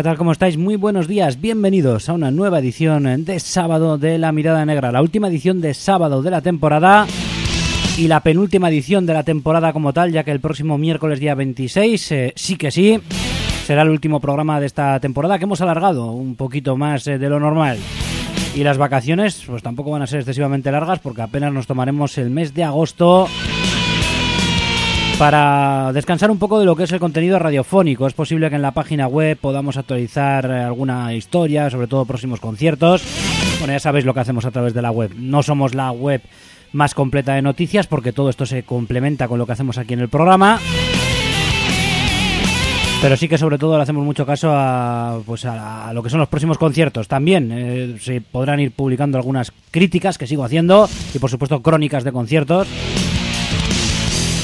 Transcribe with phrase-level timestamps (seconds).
[0.00, 0.16] ¿qué tal?
[0.16, 0.56] ¿Cómo estáis?
[0.56, 5.02] Muy buenos días, bienvenidos a una nueva edición de sábado de La Mirada Negra, la
[5.02, 7.06] última edición de sábado de la temporada
[7.98, 11.34] y la penúltima edición de la temporada como tal, ya que el próximo miércoles día
[11.34, 12.98] 26, eh, sí que sí,
[13.66, 17.28] será el último programa de esta temporada que hemos alargado un poquito más eh, de
[17.28, 17.76] lo normal.
[18.56, 22.30] Y las vacaciones pues tampoco van a ser excesivamente largas porque apenas nos tomaremos el
[22.30, 23.28] mes de agosto
[25.20, 28.06] para descansar un poco de lo que es el contenido radiofónico.
[28.06, 32.40] Es posible que en la página web podamos actualizar eh, alguna historia, sobre todo próximos
[32.40, 33.02] conciertos.
[33.58, 35.12] Bueno, ya sabéis lo que hacemos a través de la web.
[35.18, 36.22] No somos la web
[36.72, 40.00] más completa de noticias porque todo esto se complementa con lo que hacemos aquí en
[40.00, 40.58] el programa.
[43.02, 46.20] Pero sí que sobre todo le hacemos mucho caso a, pues a, lo que son
[46.20, 47.08] los próximos conciertos.
[47.08, 52.04] También eh, se podrán ir publicando algunas críticas que sigo haciendo y por supuesto crónicas
[52.04, 52.66] de conciertos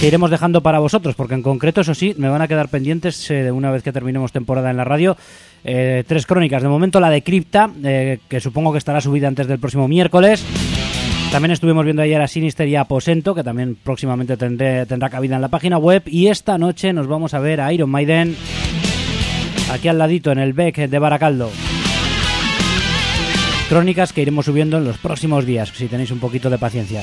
[0.01, 3.31] que iremos dejando para vosotros, porque en concreto, eso sí, me van a quedar pendientes
[3.31, 5.17] eh, una vez que terminemos temporada en la radio.
[5.65, 6.62] Eh, tres crónicas.
[6.62, 10.45] De momento la de Cripta, eh, que supongo que estará subida antes del próximo miércoles.
[11.33, 15.43] También estuvimos viendo ayer a Sinister y a Aposento, que también próximamente tendrá cabida en
[15.43, 16.03] la página web.
[16.06, 18.37] Y esta noche nos vamos a ver a Iron Maiden,
[19.73, 21.51] aquí al ladito, en el Beck de Baracaldo.
[23.69, 27.03] Crónicas que iremos subiendo en los próximos días, si tenéis un poquito de paciencia.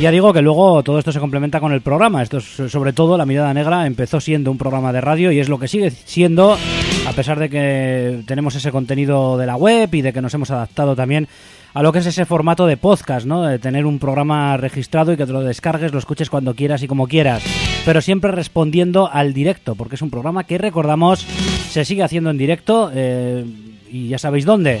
[0.00, 2.22] Ya digo que luego todo esto se complementa con el programa.
[2.22, 5.48] Esto es sobre todo La Mirada Negra empezó siendo un programa de radio y es
[5.48, 6.58] lo que sigue siendo,
[7.06, 10.50] a pesar de que tenemos ese contenido de la web y de que nos hemos
[10.50, 11.28] adaptado también
[11.72, 13.42] a lo que es ese formato de podcast, ¿no?
[13.42, 16.88] De tener un programa registrado y que te lo descargues, lo escuches cuando quieras y
[16.88, 17.42] como quieras.
[17.86, 21.20] Pero siempre respondiendo al directo, porque es un programa que recordamos
[21.70, 23.46] se sigue haciendo en directo eh,
[23.90, 24.80] y ya sabéis dónde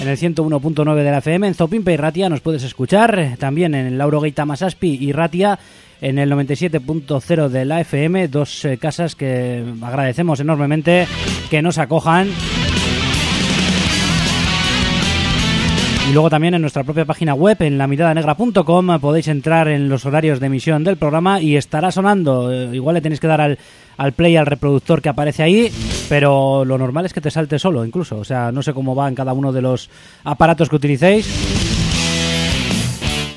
[0.00, 3.98] en el 101.9 de la FM, en Zopimpe y Ratia nos puedes escuchar, también en
[3.98, 5.58] Lauro Gaita Masaspi y Ratia
[6.00, 11.06] en el 97.0 de la FM, dos eh, casas que agradecemos enormemente
[11.50, 12.30] que nos acojan.
[16.08, 20.40] Y luego también en nuestra propia página web, en lamiradanegra.com, podéis entrar en los horarios
[20.40, 22.50] de emisión del programa y estará sonando.
[22.50, 23.58] Eh, igual le tenéis que dar al,
[24.00, 25.70] al play, al reproductor que aparece ahí,
[26.08, 28.16] pero lo normal es que te salte solo incluso.
[28.16, 29.90] O sea, no sé cómo va en cada uno de los
[30.24, 31.28] aparatos que utilicéis.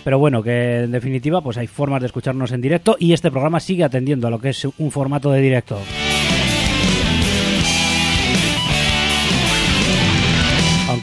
[0.05, 3.59] Pero bueno, que en definitiva pues hay formas de escucharnos en directo y este programa
[3.59, 5.79] sigue atendiendo a lo que es un formato de directo.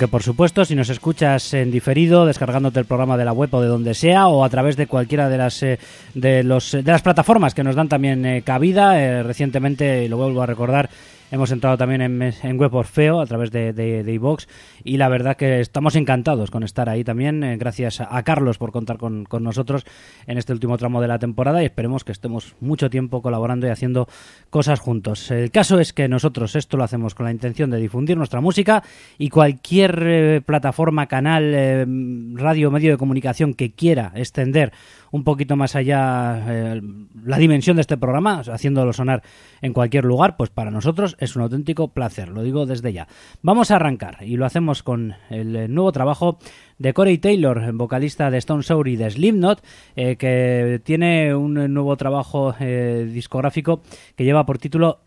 [0.00, 3.60] Aunque por supuesto, si nos escuchas en diferido, descargándote el programa de la web o
[3.60, 5.78] de donde sea, o a través de cualquiera de las eh,
[6.14, 10.40] de los de las plataformas que nos dan también eh, cabida, eh, recientemente, lo vuelvo
[10.40, 10.88] a recordar,
[11.30, 14.48] hemos entrado también en, en Web Orfeo a través de, de, iVox
[14.84, 17.42] y la verdad que estamos encantados con estar ahí también.
[17.44, 19.84] Eh, gracias a, Carlos por contar con, con, nosotros
[20.26, 23.70] en este último tramo de la temporada y esperemos que estemos mucho tiempo colaborando y
[23.70, 24.08] haciendo
[24.50, 25.30] cosas juntos.
[25.30, 28.82] El caso es que nosotros esto lo hacemos con la intención de difundir nuestra música
[29.18, 31.86] y cualquier eh, plataforma, canal, eh,
[32.34, 34.72] radio, medio de comunicación que quiera extender
[35.10, 36.80] un poquito más allá eh,
[37.24, 39.22] la dimensión de este programa, haciéndolo sonar
[39.60, 43.08] en cualquier lugar, pues para nosotros es un auténtico placer, lo digo desde ya.
[43.42, 46.38] Vamos a arrancar y lo hacemos con el nuevo trabajo
[46.78, 49.62] de Corey Taylor, vocalista de Stone Sour y de Slipknot,
[49.96, 53.82] eh, que tiene un nuevo trabajo eh, discográfico
[54.16, 55.00] que lleva por título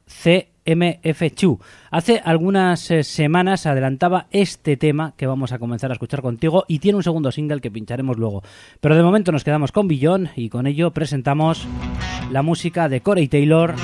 [0.66, 1.60] CMF2.
[1.92, 6.80] Hace algunas eh, semanas adelantaba este tema que vamos a comenzar a escuchar contigo y
[6.80, 8.44] tiene un segundo single que pincharemos luego.
[8.82, 11.68] Pero de momento nos quedamos con Billon y con ello presentamos
[12.32, 13.76] la música de Corey Taylor.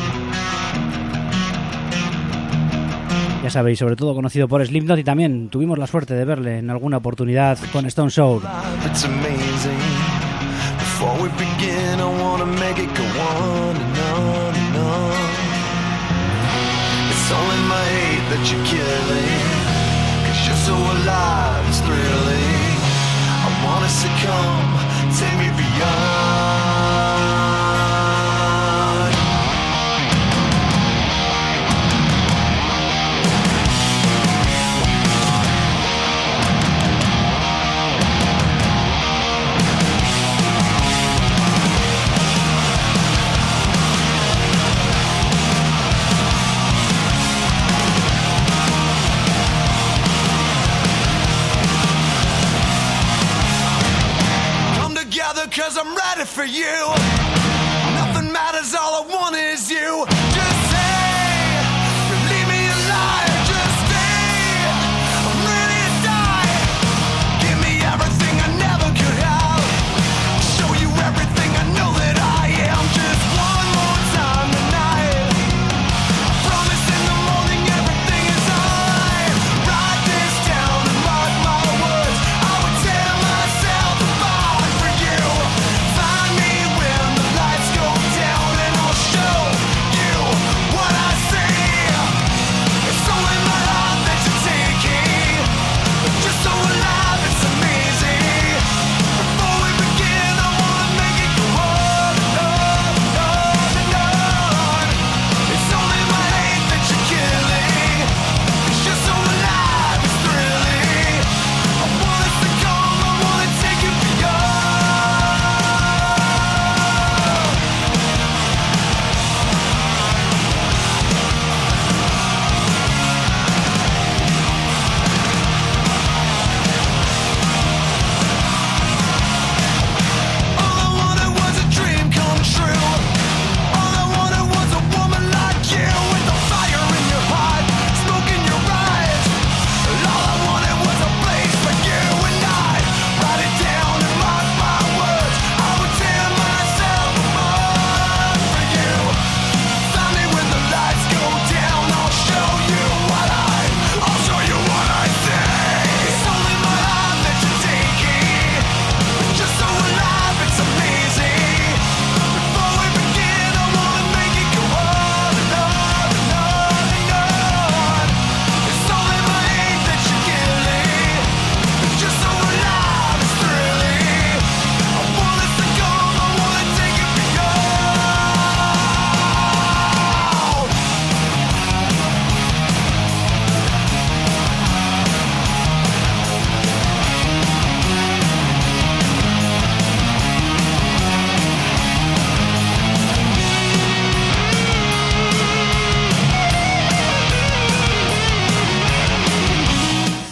[3.44, 6.70] Ya sabéis, sobre todo conocido por Slipknot y también tuvimos la suerte de verle en
[6.70, 8.44] alguna oportunidad con Stone Sour.
[18.30, 19.42] that you're killing.
[20.26, 22.78] Cause you're so alive, it's thrilling.
[23.46, 24.70] I wanna succumb,
[25.18, 26.59] take me beyond.
[55.60, 56.72] Cause I'm ready for you.
[57.96, 60.19] Nothing matters, all I want is you.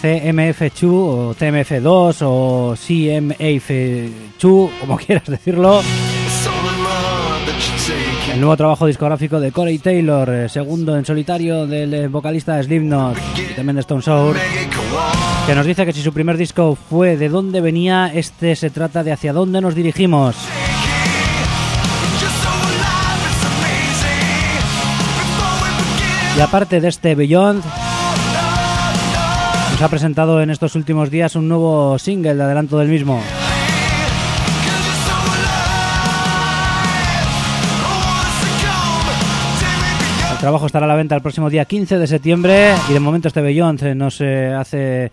[0.08, 5.82] CMF2 o TMF2 o CMF2, como quieras decirlo.
[8.32, 13.18] El nuevo trabajo discográfico de Corey Taylor, eh, segundo en solitario del eh, vocalista Slipknot
[13.38, 14.38] y también de Stone Sour,
[15.46, 19.04] que nos dice que si su primer disco fue de dónde venía, este se trata
[19.04, 20.36] de hacia dónde nos dirigimos.
[26.38, 27.64] Y aparte de este Beyond,
[29.78, 33.22] nos ha presentado en estos últimos días un nuevo single de adelanto del mismo.
[40.32, 43.28] El trabajo estará a la venta el próximo día 15 de septiembre y de momento
[43.28, 45.12] este Beyond nos hace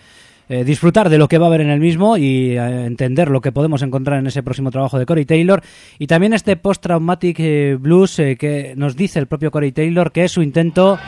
[0.49, 3.43] eh, disfrutar de lo que va a haber en el mismo y eh, entender lo
[3.43, 5.63] que podemos encontrar en ese próximo trabajo de Corey Taylor.
[5.99, 10.33] Y también este post-traumatic eh, blues que nos dice el propio Corey Taylor que es
[10.33, 10.99] su intento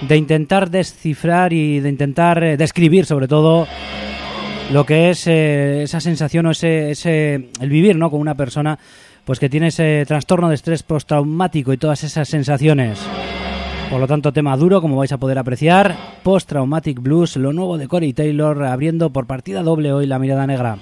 [0.00, 3.66] de intentar descifrar y de intentar describir sobre todo
[4.72, 8.10] lo que es esa sensación o ese, ese el vivir ¿no?
[8.10, 8.78] con una persona
[9.24, 13.00] pues que tiene ese trastorno de estrés postraumático y todas esas sensaciones.
[13.90, 15.96] Por lo tanto, tema duro, como vais a poder apreciar.
[16.22, 20.46] Post Traumatic Blues, lo nuevo de Corey Taylor, abriendo por partida doble hoy la mirada
[20.46, 20.78] negra.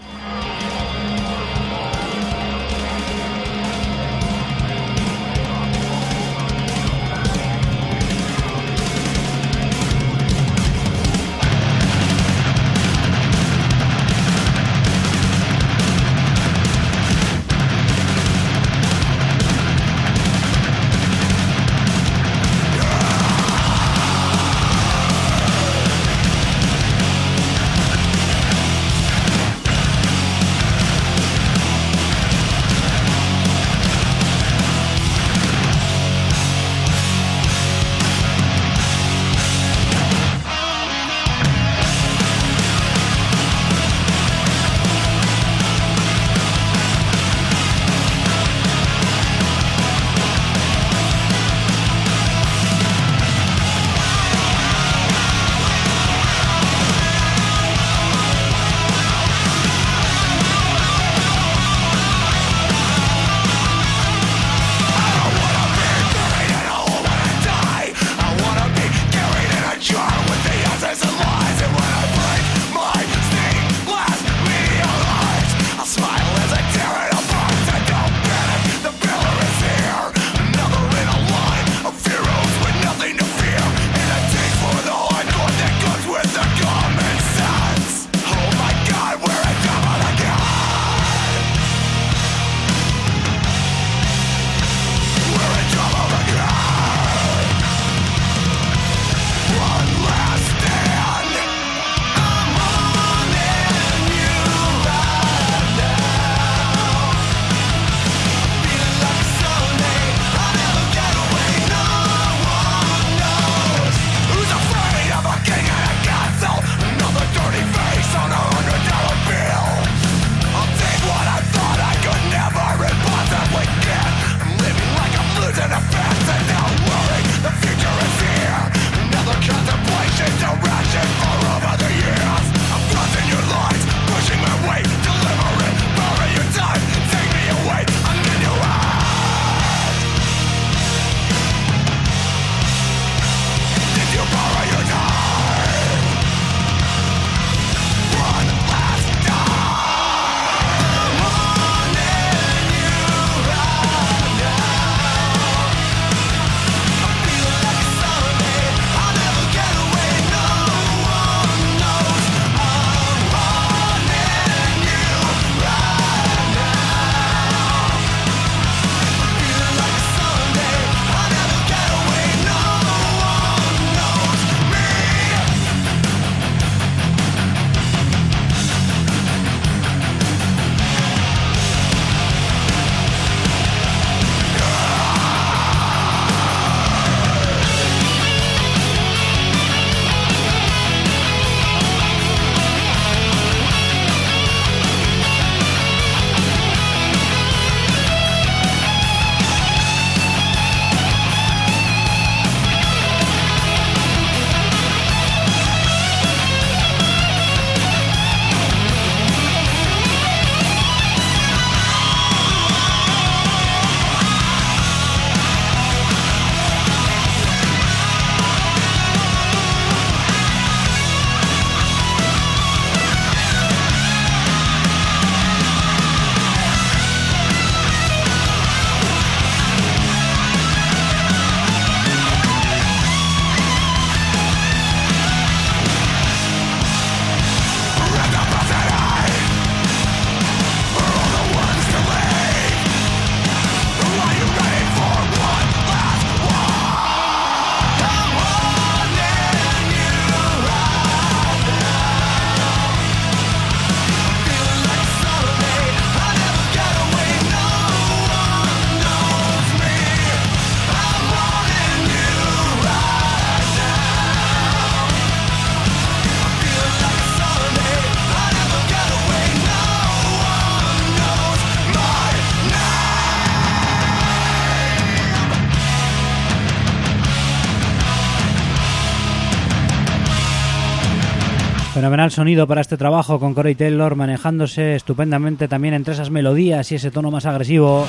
[282.25, 286.95] Fenomenal sonido para este trabajo con Corey Taylor manejándose estupendamente también entre esas melodías y
[286.95, 288.07] ese tono más agresivo.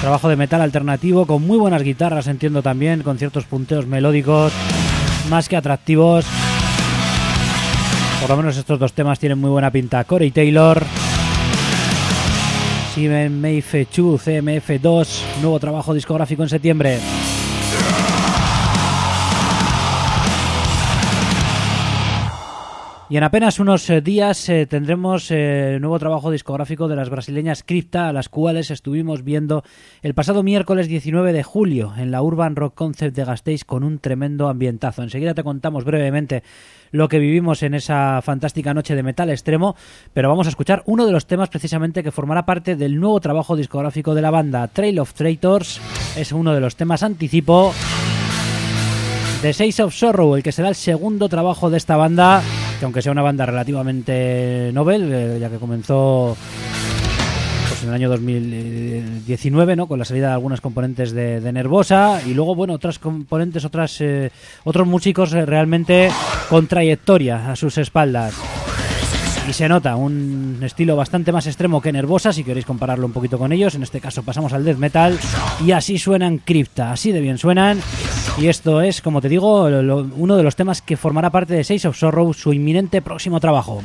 [0.00, 4.52] Trabajo de metal alternativo con muy buenas guitarras, entiendo también, con ciertos punteos melódicos
[5.30, 6.24] más que atractivos.
[8.20, 10.04] Por lo menos estos dos temas tienen muy buena pinta.
[10.04, 10.80] Corey Taylor,
[12.94, 15.08] Simen MF2, CMF2,
[15.40, 16.98] nuevo trabajo discográfico en septiembre.
[23.12, 27.62] Y en apenas unos eh, días eh, tendremos eh, nuevo trabajo discográfico de las brasileñas
[27.62, 29.64] Crypta, a las cuales estuvimos viendo
[30.00, 33.98] el pasado miércoles 19 de julio en la Urban Rock Concept de Gasteiz con un
[33.98, 35.02] tremendo ambientazo.
[35.02, 36.42] Enseguida te contamos brevemente
[36.90, 39.76] lo que vivimos en esa fantástica noche de metal extremo,
[40.14, 43.56] pero vamos a escuchar uno de los temas precisamente que formará parte del nuevo trabajo
[43.56, 45.82] discográfico de la banda, Trail of Traitors.
[46.16, 47.74] Es uno de los temas anticipo
[49.42, 52.42] de Six of Sorrow, el que será el segundo trabajo de esta banda
[52.82, 56.36] que aunque sea una banda relativamente novel, eh, ya que comenzó
[57.68, 59.86] pues, en el año 2019, ¿no?
[59.86, 64.32] Con la salida de algunas componentes de, Nervosa y luego, bueno, otras componentes, otras eh,
[64.64, 66.10] otros músicos eh, realmente
[66.50, 68.34] con trayectoria a sus espaldas.
[69.48, 73.38] Y se nota un estilo bastante más extremo que Nervosa, si queréis compararlo un poquito
[73.38, 73.74] con ellos.
[73.74, 75.18] En este caso pasamos al death metal
[75.64, 77.80] y así suenan Crypta, así de bien suenan.
[78.38, 81.86] Y esto es, como te digo, uno de los temas que formará parte de Six
[81.86, 83.82] of Sorrow, su inminente próximo trabajo.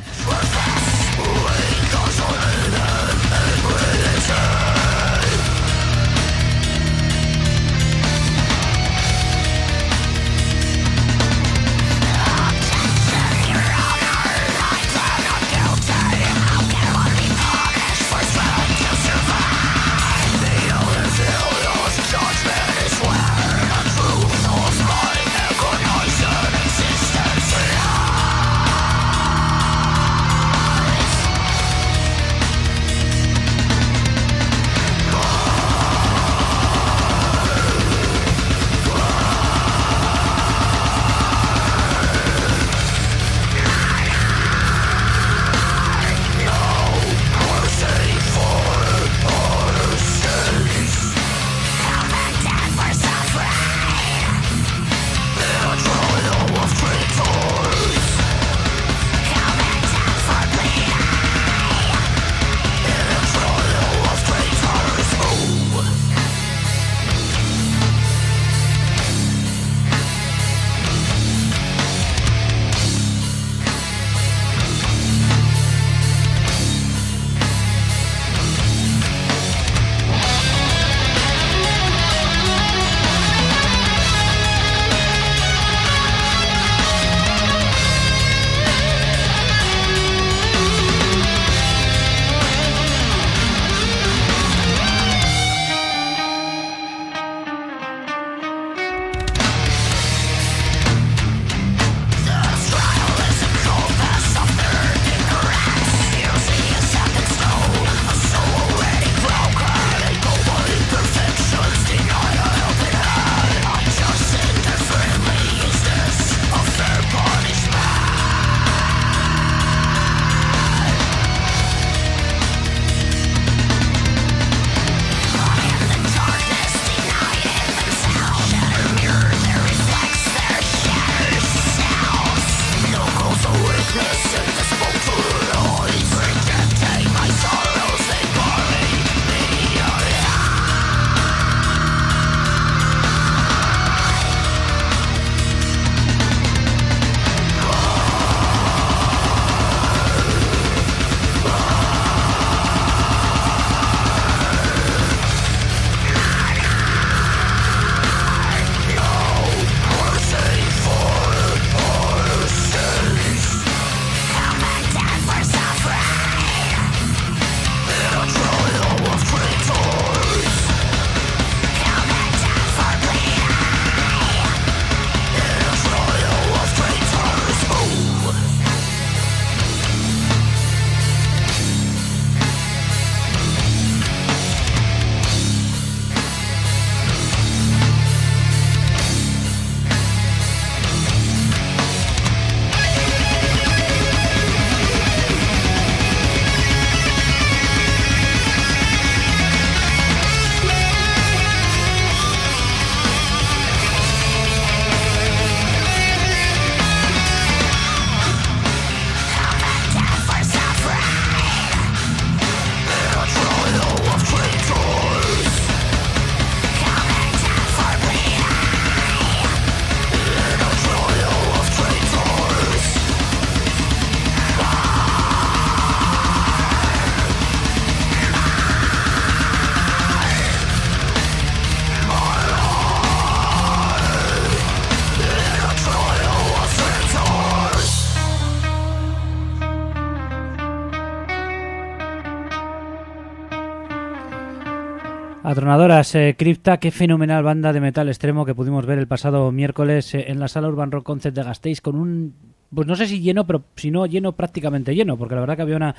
[245.68, 246.34] Atronadoras, eh,
[246.80, 250.48] qué fenomenal banda de metal extremo que pudimos ver el pasado miércoles eh, en la
[250.48, 252.32] sala Urban Rock Concert de Gasteiz con un,
[252.74, 255.62] pues no sé si lleno, pero si no lleno, prácticamente lleno, porque la verdad que
[255.62, 255.94] había una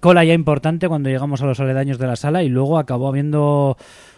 [0.00, 3.76] cola ya importante cuando llegamos a los aledaños de la sala y luego acabó habiendo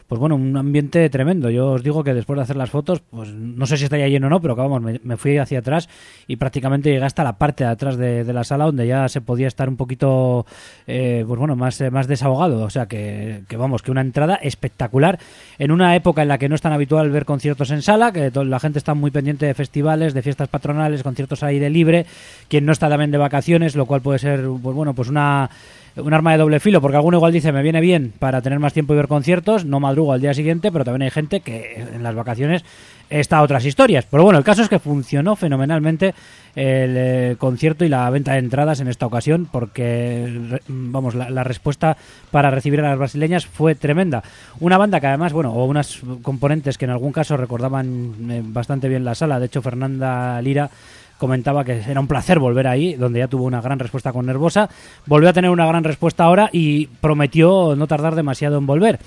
[0.08, 1.50] pues bueno, un ambiente tremendo.
[1.50, 4.08] Yo os digo que después de hacer las fotos, pues no sé si está ya
[4.08, 5.88] lleno o no, pero vamos, me, fui hacia atrás
[6.26, 9.48] y prácticamente llegué hasta la parte de atrás de, la sala donde ya se podía
[9.48, 10.46] estar un poquito,
[10.86, 12.62] eh, pues bueno, más, más desahogado.
[12.64, 15.18] O sea que, que, vamos, que una entrada espectacular
[15.58, 18.30] en una época en la que no es tan habitual ver conciertos en sala, que
[18.34, 22.06] la gente está muy pendiente de festivales, de fiestas patronales, conciertos al aire libre,
[22.48, 25.50] quien no está también de vacaciones, lo cual puede ser, pues bueno, pues una
[25.96, 28.72] un arma de doble filo, porque alguno igual dice me viene bien para tener más
[28.72, 32.02] tiempo y ver conciertos, no madrugo al día siguiente, pero también hay gente que en
[32.02, 32.64] las vacaciones
[33.10, 34.06] está a otras historias.
[34.10, 36.14] Pero bueno, el caso es que funcionó fenomenalmente
[36.56, 41.96] el eh, concierto y la venta de entradas en esta ocasión, porque vamos, la, respuesta
[42.30, 44.22] para recibir a las brasileñas fue tremenda.
[44.60, 48.88] Una banda que además, bueno, o unas componentes que en algún caso recordaban eh, bastante
[48.88, 50.70] bien la sala, de hecho Fernanda Lira
[51.18, 54.68] comentaba que era un placer volver ahí, donde ya tuvo una gran respuesta con Nervosa.
[55.06, 58.98] Volvió a tener una gran respuesta ahora y prometió no tardar demasiado en volver.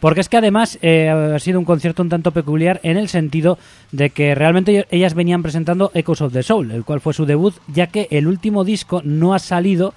[0.00, 3.58] Porque es que además eh, ha sido un concierto un tanto peculiar en el sentido
[3.92, 7.54] de que realmente ellas venían presentando Echoes of the Soul, el cual fue su debut,
[7.68, 9.92] ya que el último disco no ha salido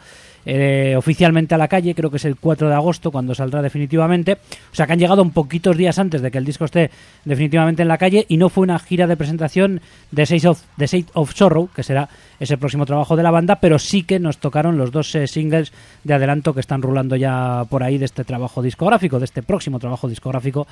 [0.45, 4.38] eh, oficialmente a la calle, creo que es el 4 de agosto cuando saldrá definitivamente.
[4.71, 6.91] O sea que han llegado un poquitos días antes de que el disco esté
[7.25, 11.69] definitivamente en la calle y no fue una gira de presentación de State of, Sorrow,
[11.73, 15.13] que será ese próximo trabajo de la banda, pero sí que nos tocaron los dos
[15.15, 15.71] eh, singles
[16.03, 19.79] de adelanto que están rulando ya por ahí de este trabajo discográfico, de este próximo
[19.79, 20.67] trabajo discográfico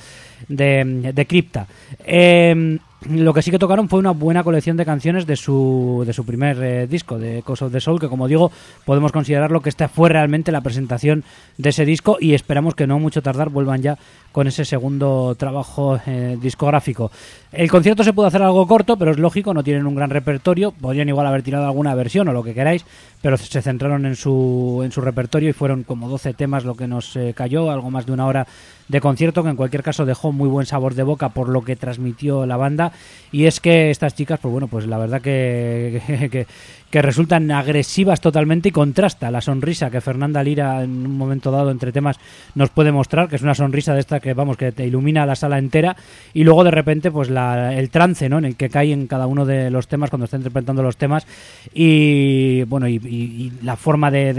[0.47, 1.67] de, de Crypta.
[2.03, 2.77] Eh,
[3.09, 6.23] lo que sí que tocaron fue una buena colección de canciones de su, de su
[6.23, 8.51] primer eh, disco, de Cause of the Soul, que como digo,
[8.85, 11.23] podemos considerarlo que esta fue realmente la presentación
[11.57, 13.97] de ese disco y esperamos que no mucho tardar vuelvan ya
[14.31, 17.11] con ese segundo trabajo eh, discográfico.
[17.51, 20.71] El concierto se pudo hacer algo corto, pero es lógico, no tienen un gran repertorio,
[20.71, 22.85] podrían igual haber tirado alguna versión o lo que queráis,
[23.21, 26.87] pero se centraron en su, en su repertorio y fueron como 12 temas lo que
[26.87, 28.47] nos eh, cayó, algo más de una hora
[28.87, 31.77] de concierto que en cualquier caso dejó muy buen sabor de boca por lo que
[31.77, 32.91] transmitió la banda
[33.31, 36.45] y es que estas chicas pues bueno pues la verdad que, que,
[36.89, 41.71] que resultan agresivas totalmente y contrasta la sonrisa que Fernanda Lira en un momento dado
[41.71, 42.17] entre temas
[42.53, 45.35] nos puede mostrar, que es una sonrisa de esta que vamos que te ilumina la
[45.35, 45.95] sala entera
[46.33, 48.37] y luego de repente pues la, el trance ¿no?
[48.37, 51.27] en el que cae en cada uno de los temas cuando está interpretando los temas
[51.73, 54.33] y bueno y, la forma de,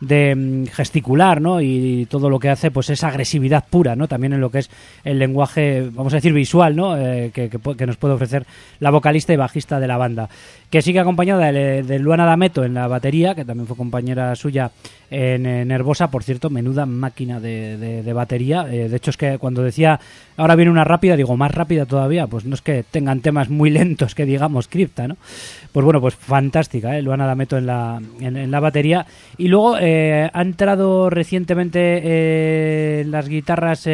[0.00, 1.60] de, mm, gesticular ¿no?
[1.60, 4.08] y todo lo que hace pues es agresividad pura ¿no?
[4.08, 4.70] también en lo que es
[5.04, 6.96] el lenguaje vamos a decir visual ¿no?
[6.98, 8.46] Eh, que, que, nos puede ofrecer
[8.80, 10.28] la vocalista y bajista de la banda
[10.74, 14.72] que sigue acompañada de, Luana D'Ameto en la batería, que también fue compañera suya
[15.14, 18.66] en, Nervosa, por cierto, menuda máquina de, batería.
[18.70, 20.00] Eh, de hecho, es que cuando decía
[20.36, 23.70] ahora viene una rápida, digo, más rápida todavía, pues no es que tengan temas muy
[23.70, 25.16] lentos que digamos cripta, ¿no?
[25.72, 27.02] Pues bueno, pues fantástica, ¿eh?
[27.02, 29.06] Luana D'Ameto en la, en, la batería.
[29.38, 33.84] Y luego eh, ha entrado recientemente eh, las guitarras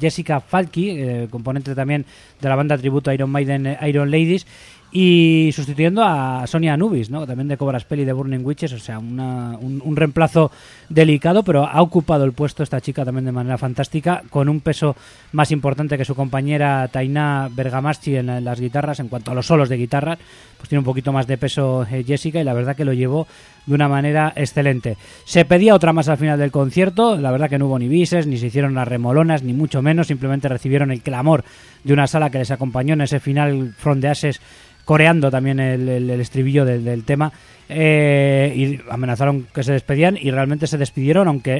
[0.00, 2.04] Jessica Falky, componente también
[2.40, 4.46] de la banda tributo Iron Maiden Iron Ladies
[4.92, 7.26] y sustituyendo a Sonia Anubis, ¿no?
[7.26, 10.50] también de Cobras Peli de Burning Witches, o sea, un, reemplazo
[10.88, 14.96] delicado, pero ha ocupado el puesto esta chica también de manera fantástica, con un peso
[15.32, 19.68] más importante que su compañera Taina Bergamaschi en, las guitarras, en cuanto a los solos
[19.68, 20.18] de guitarra,
[20.60, 23.26] pues tiene un poquito más de peso eh, Jessica y la verdad que lo llevó
[23.64, 24.98] de una manera excelente.
[25.24, 28.26] Se pedía otra más al final del concierto, la verdad que no hubo ni bises,
[28.26, 31.44] ni se hicieron las remolonas, ni mucho menos, simplemente recibieron el clamor
[31.82, 34.40] de una sala que les acompañó en ese final front de ases
[34.84, 37.32] coreando también el, estribillo del, tema
[37.68, 41.54] eh, y amenazaron que se despedían y realmente se despidieron aunque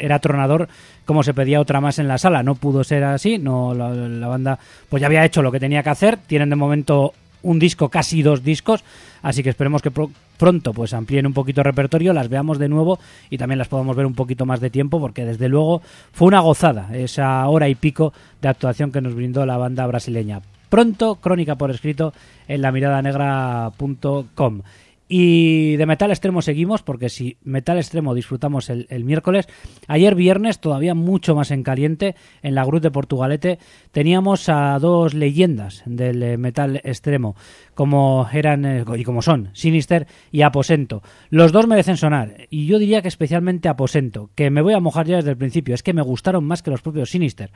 [0.00, 0.68] era tronador
[1.04, 4.58] como se pedía otra más en la sala no pudo ser así no la, banda
[4.88, 7.12] pues ya había hecho lo que tenía que hacer tienen de momento
[7.44, 8.82] un disco casi dos discos
[9.22, 9.92] así que esperemos que
[10.36, 12.98] pronto pues amplíen un poquito el repertorio las veamos de nuevo
[13.30, 16.40] y también las podamos ver un poquito más de tiempo porque desde luego fue una
[16.40, 20.40] gozada esa hora y pico de actuación que nos brindó la banda brasileña.
[20.68, 22.12] Pronto, crónica por escrito
[22.48, 24.62] en la negra.com
[25.06, 29.46] Y de metal extremo seguimos, porque si metal extremo disfrutamos el, miércoles,
[29.86, 33.58] ayer viernes, todavía mucho más en caliente, en la Cruz de Portugalete,
[33.92, 37.36] teníamos a dos leyendas del eh, metal extremo,
[37.74, 41.02] como eran eh, y como son Sinister y Aposento.
[41.28, 45.06] Los dos merecen sonar, y yo diría que especialmente Aposento, que me voy a mojar
[45.06, 47.50] ya desde el principio, es que me gustaron más que los propios Sinister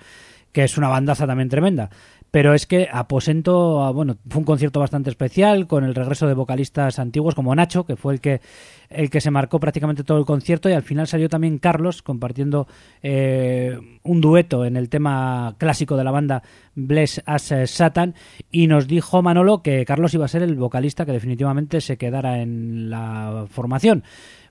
[0.53, 1.91] que es una bandaza también tremenda.
[2.31, 6.35] pero es que Aposento, ah, bueno, fue un concierto bastante especial con el regreso de
[6.35, 8.41] vocalistas antiguos como Nacho, que fue el que
[8.91, 12.67] el que se marcó prácticamente todo el concierto y al final salió también Carlos compartiendo
[13.03, 16.43] eh, un dueto en el tema clásico de la banda
[16.75, 18.15] Bless as Satan
[18.51, 22.41] y nos dijo Manolo que Carlos iba a ser el vocalista que definitivamente se quedara
[22.41, 24.05] en la formación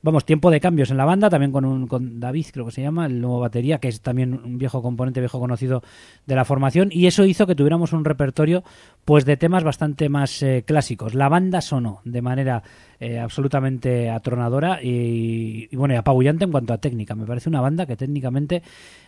[0.08, 2.82] vamos, tiempo de cambios en la banda, también con, un, con David, creo que se
[2.82, 5.84] llama, el nuevo batería, que es también un viejo componente, viejo conocido
[6.26, 8.64] de la formación, y eso hizo que tuviéramos un repertorio
[9.04, 11.14] pues de temas bastante más eh, clásicos.
[11.14, 12.64] La banda sonó de manera
[13.00, 17.14] eh, absolutamente atronadora y, bueno, y apabullante en cuanto a técnica.
[17.14, 18.64] Me parece una banda que técnicamente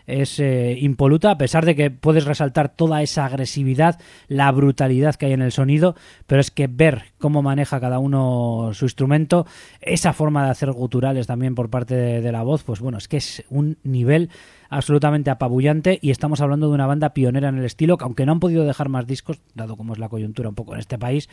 [0.05, 5.27] es eh, impoluta, a pesar de que puedes resaltar toda esa agresividad, la brutalidad que
[5.27, 5.95] hay en el sonido,
[6.27, 9.45] pero es que ver cómo maneja cada uno su instrumento,
[9.81, 13.17] esa forma de hacer guturales también por parte de, la voz, pues bueno, es que
[13.17, 14.29] es un nivel
[14.69, 18.33] absolutamente apabullante y estamos hablando de una banda pionera en el estilo, que aunque no
[18.33, 21.27] han podido dejar más discos, dado como es la coyuntura un poco en este país,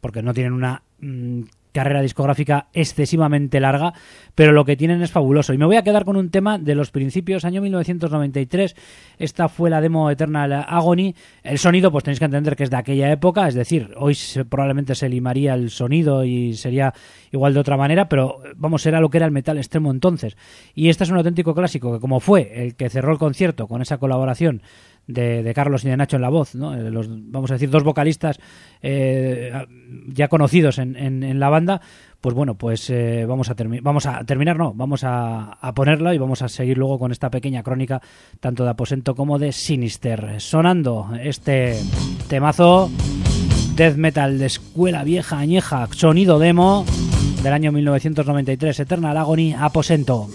[0.00, 1.42] porque no tienen una mm,
[1.72, 3.92] carrera discográfica excesivamente larga,
[4.34, 5.52] pero lo que tienen es fabuloso.
[5.52, 8.76] Y me voy a quedar con un tema de los principios, año 1993.
[9.18, 11.14] Esta fue la demo Eternal Agony.
[11.42, 14.16] El sonido, pues tenéis que entender que es de aquella época, es decir, hoy
[14.48, 16.92] probablemente se limaría el sonido y sería
[17.30, 20.36] igual de otra manera, pero vamos, era lo que era el metal extremo entonces.
[20.74, 23.82] Y este es un auténtico clásico que, como fue el que cerró el concierto con
[23.82, 24.62] esa colaboración
[25.12, 26.74] de, Carlos y de Nacho en la voz, ¿no?
[26.74, 28.38] Eh, los, vamos a decir, dos vocalistas
[28.82, 29.52] eh,
[30.08, 31.80] ya conocidos en, en, la banda,
[32.20, 36.18] pues bueno, pues eh, vamos, a vamos a terminar, no, vamos a, a ponerlo y
[36.18, 38.00] vamos a seguir luego con esta pequeña crónica,
[38.40, 40.40] tanto de Aposento como de Sinister.
[40.40, 41.78] Sonando este
[42.28, 42.90] temazo,
[43.74, 46.84] death metal de escuela vieja, añeja, sonido demo
[47.42, 50.28] del año 1993, Eternal Agony, Aposento.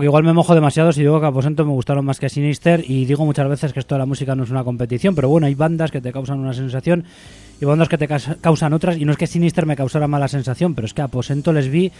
[0.00, 3.04] Que igual me mojo demasiado si digo que Aposento me gustaron más que Sinister y
[3.04, 5.54] digo muchas veces que esto de la música no es una competición, pero bueno, hay
[5.54, 7.04] bandas que te causan una sensación
[7.60, 10.74] y bandas que te causan otras y no es que Sinister me causara mala sensación,
[10.74, 11.92] pero es que Aposento les vi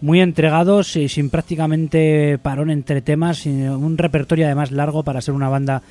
[0.00, 5.34] muy entregados y sin prácticamente parón entre temas, sin un repertorio además largo para ser
[5.34, 5.82] una banda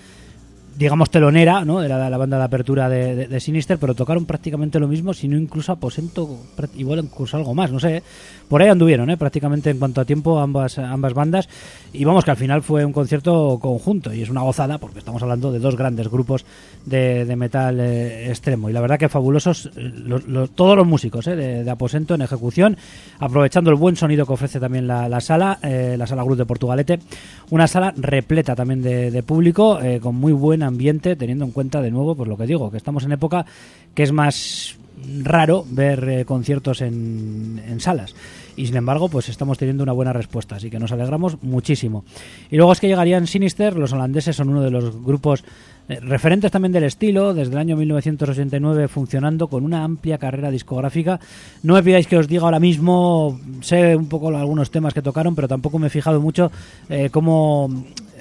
[0.79, 1.83] digamos, telonera, ¿no?
[1.83, 6.39] Era la, banda de apertura de, Sinister, pero tocaron prácticamente lo mismo, sino incluso aposento,
[6.77, 8.01] igual incluso algo más, no sé.
[8.47, 9.17] Por ahí anduvieron, ¿eh?
[9.17, 11.49] Prácticamente en cuanto a tiempo ambas, ambas bandas.
[11.91, 15.21] Y vamos, que al final fue un concierto conjunto y es una gozada porque estamos
[15.21, 16.45] hablando de dos grandes grupos
[16.85, 18.69] de, metal eh, extremo.
[18.69, 21.35] Y la verdad que fabulosos eh, todos los músicos ¿eh?
[21.35, 22.77] de, aposento en ejecución,
[23.19, 26.99] aprovechando el buen sonido que ofrece también la, sala, la sala Cruz de Portugalete.
[27.49, 32.15] Una sala repleta también de público, con muy buena ambiente, teniendo en cuenta de nuevo,
[32.15, 33.45] pues lo que digo, que estamos en época
[33.93, 34.77] que es más
[35.23, 38.15] raro ver eh, conciertos en, en, salas.
[38.55, 42.03] Y sin embargo pues estamos teniendo una buena respuesta así que nos alegramos muchísimo.
[42.51, 45.43] Y luego es que llegarían Sinister los holandeses son uno de los grupos
[45.87, 51.19] eh, referentes también del estilo desde el año 1989 funcionando con una amplia carrera discográfica.
[51.63, 55.35] No me pidáis que os diga ahora mismo sé un poco algunos temas que tocaron
[55.35, 56.51] pero tampoco me he fijado mucho
[56.89, 57.69] eh, cómo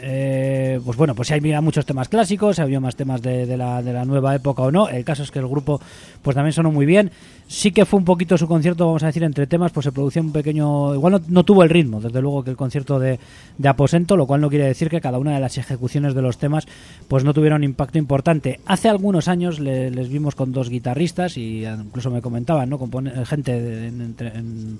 [0.00, 3.92] eh, pues bueno, pues si hay muchos temas clásicos, había más temas de, la, de
[3.92, 4.88] la nueva época o no.
[4.88, 5.80] El caso es que el grupo
[6.22, 7.10] pues también sonó muy bien.
[7.50, 10.20] Sí que fue un poquito su concierto, vamos a decir, entre temas, pues se producía
[10.20, 10.94] un pequeño...
[10.94, 13.18] Igual no, tuvo el ritmo, desde luego, que el concierto de,
[13.56, 16.36] de, Aposento, lo cual no quiere decir que cada una de las ejecuciones de los
[16.36, 16.68] temas
[17.08, 18.60] pues no tuviera un impacto importante.
[18.66, 22.78] Hace algunos años les vimos con dos guitarristas y incluso me comentaban, ¿no?
[23.24, 24.32] gente entre,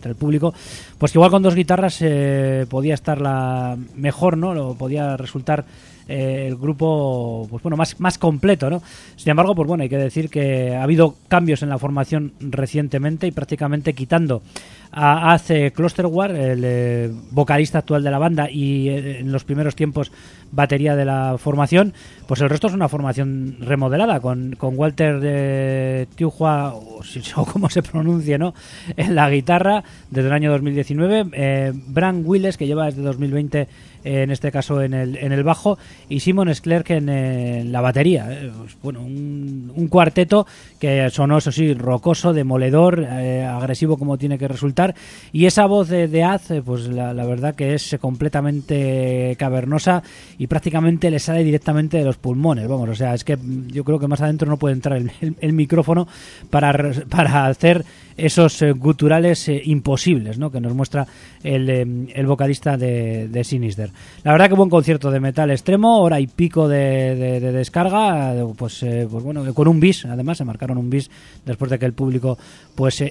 [0.05, 0.53] el público,
[0.99, 4.53] pues que igual con dos guitarras eh, podía estar la mejor, ¿no?
[4.53, 5.65] Lo podía resultar
[6.09, 8.83] eh, el grupo pues bueno más, más completo ¿no?
[9.17, 13.27] sin embargo pues bueno hay que decir que ha habido cambios en la formación recientemente
[13.27, 14.43] y prácticamente quitando
[14.91, 19.77] a Ace Clusterwar el eh, vocalista actual de la banda y eh, en los primeros
[19.77, 20.11] tiempos
[20.51, 21.93] batería de la formación
[22.27, 27.03] pues el resto es una formación remodelada con, con Walter de Tijuana o,
[27.37, 28.55] o como se pronuncie ¿no?
[28.97, 33.69] en la guitarra desde el año 2019 eh, Bran Willes que lleva desde 2020
[34.05, 38.27] en este caso en el, en el bajo, y Simon Sklerk en, la batería.
[38.31, 40.47] Eh, pues, bueno, un, cuarteto
[40.79, 44.95] que sonó, eso sí, rocoso, demoledor, eh, agresivo como tiene que resultar,
[45.33, 50.03] y esa voz de, de Az, eh, pues la, verdad que es completamente cavernosa
[50.39, 53.99] y prácticamente le sale directamente de los pulmones, vamos, o sea, es que yo creo
[53.99, 56.07] que más adentro no puede entrar el, el micrófono
[56.51, 57.85] para, para hacer
[58.19, 60.51] esos eh, guturales eh, imposibles ¿no?
[60.51, 61.07] que nos muestra
[61.43, 63.91] el, eh, el vocalista de, de, Sinister.
[64.25, 68.85] La verdad que buen concierto de metal extremo, hora y pico de, de, descarga, pues,
[69.11, 71.11] pues bueno, con un bis, además se marcaron un bis
[71.47, 72.37] después de que el público
[72.75, 73.03] pues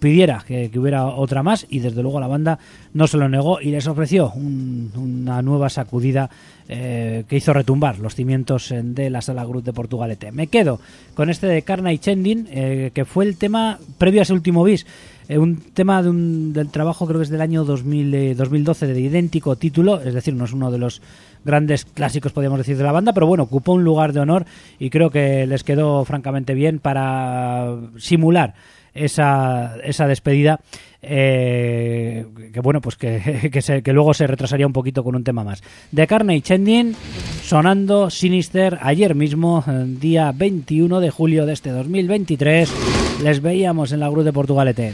[0.00, 2.58] pidiera que, hubiera otra más y desde luego la banda
[2.92, 6.30] no se lo negó y les ofreció una nueva sacudida
[6.66, 10.32] que hizo retumbar los cimientos de la sala Cruz de Portugalete.
[10.32, 10.80] Me quedo
[11.14, 14.84] con este de Carnage Chendin, que fue el tema previo a ese último bis.
[15.26, 18.92] Eh, un tema de un, del trabajo, creo que es del año 2000, 2012, eh,
[18.92, 21.00] de idéntico título, es decir, no es uno de los
[21.46, 24.44] grandes clásicos, podríamos decir, de la banda, pero bueno, ocupó un lugar de honor
[24.78, 28.54] y creo que les quedó francamente bien para simular
[28.92, 30.60] esa, esa despedida
[31.02, 35.42] eh, que bueno pues que, que, que, luego se retrasaría un poquito con un tema
[35.42, 36.94] más de Carnage Ending
[37.42, 39.64] sonando Sinister ayer mismo
[40.00, 44.92] día 21 de julio de este 2023 les veíamos en la Cruz de Portugalete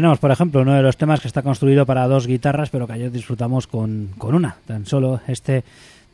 [0.00, 2.94] tenemos, por ejemplo, uno de los temas que está construido para dos guitarras, pero que
[2.94, 5.62] ayer disfrutamos con, con una, tan solo este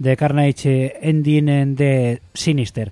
[0.00, 2.90] de Carnage Ending de Sinister.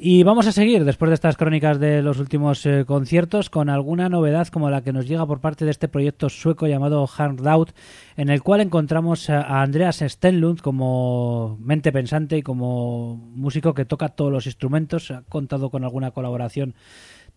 [0.00, 4.08] Y vamos a seguir, después de estas crónicas de los últimos eh, conciertos, con alguna
[4.08, 7.70] novedad como la que nos llega por parte de este proyecto sueco llamado Hard Out,
[8.16, 14.08] en el cual encontramos a Andreas Stenlund como mente pensante y como músico que toca
[14.08, 15.12] todos los instrumentos.
[15.12, 16.74] Ha contado con alguna colaboración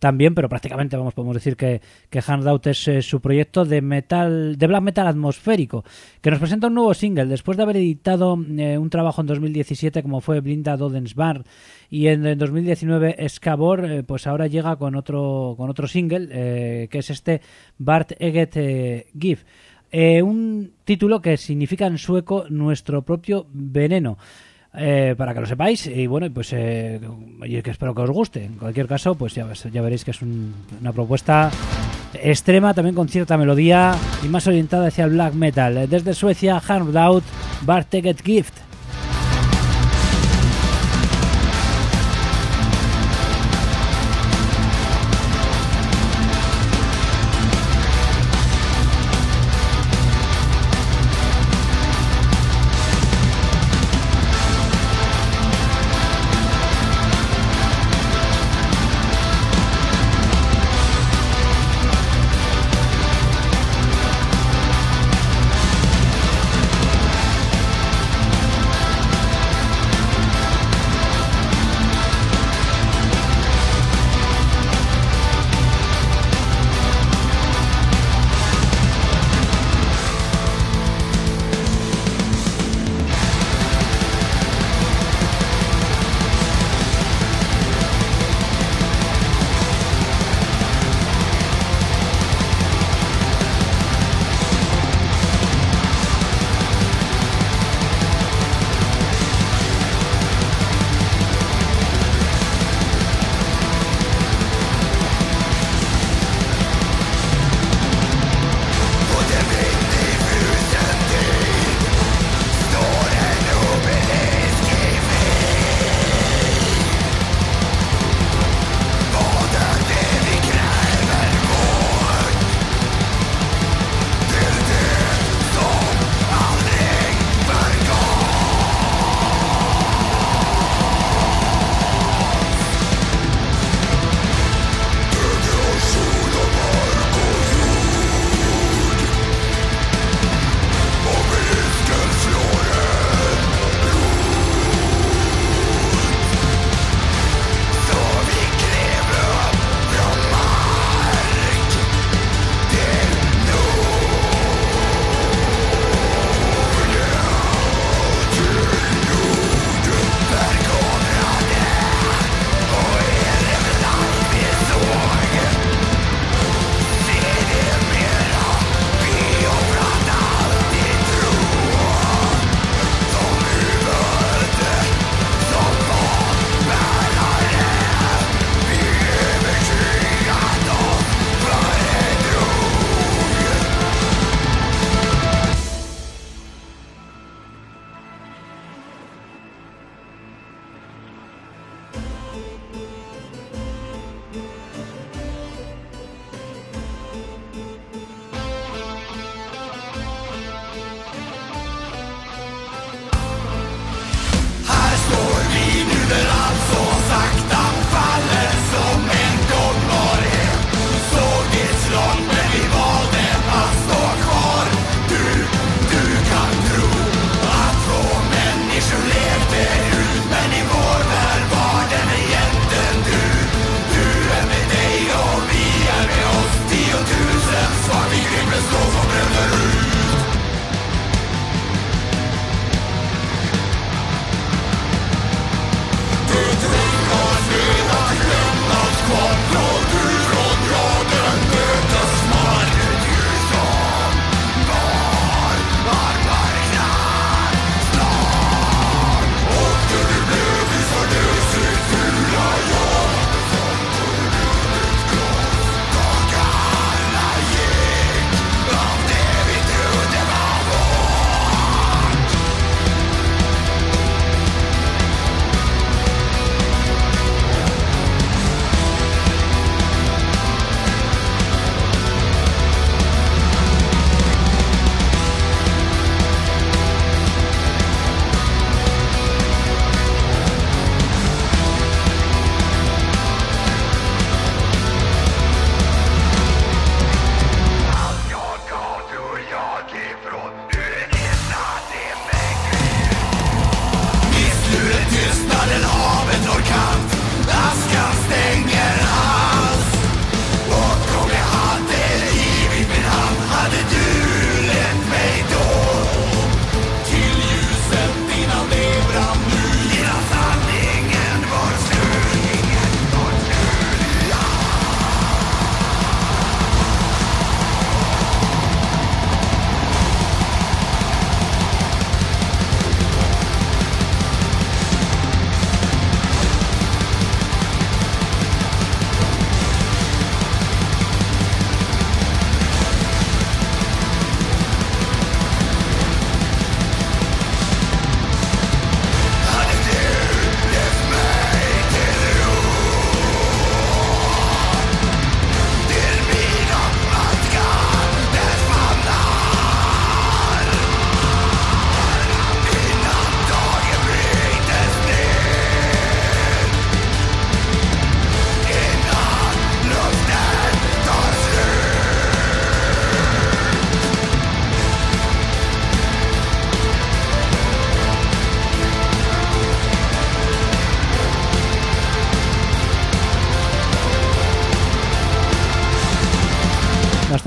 [0.00, 4.56] también, pero prácticamente vamos podemos decir que, que Handout es eh, su proyecto de metal,
[4.56, 5.84] de black metal atmosférico,
[6.22, 10.02] que nos presenta un nuevo single después de haber editado eh, un trabajo en 2017
[10.02, 11.44] como fue Blinda Dodensbar
[11.90, 17.10] y en, 2019 Scabor, eh, pues ahora llega con otro con otro single que es
[17.10, 17.42] este
[17.76, 20.22] Bart Eget Give.
[20.22, 24.16] un título que significa en sueco nuestro propio veneno.
[24.72, 25.86] Eh, para que lo sepáis.
[25.86, 27.00] Y bueno, pues eh,
[27.64, 28.44] que espero que os guste.
[28.44, 29.46] En cualquier caso, pues ya,
[29.82, 31.50] veréis que es una propuesta
[32.14, 33.94] extrema, también con cierta melodía
[34.24, 35.88] y más orientada hacia el black metal.
[35.88, 37.24] Desde Suecia, Hard Out,
[37.62, 38.69] Bar Ticket Gift.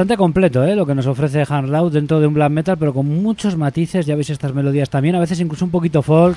[0.03, 0.75] Bastante completo, ¿eh?
[0.75, 4.05] Lo que nos ofrece Handraut dentro de un black metal, pero con muchos matices.
[4.05, 6.35] Ya veis estas melodías también, a veces incluso un poquito folk.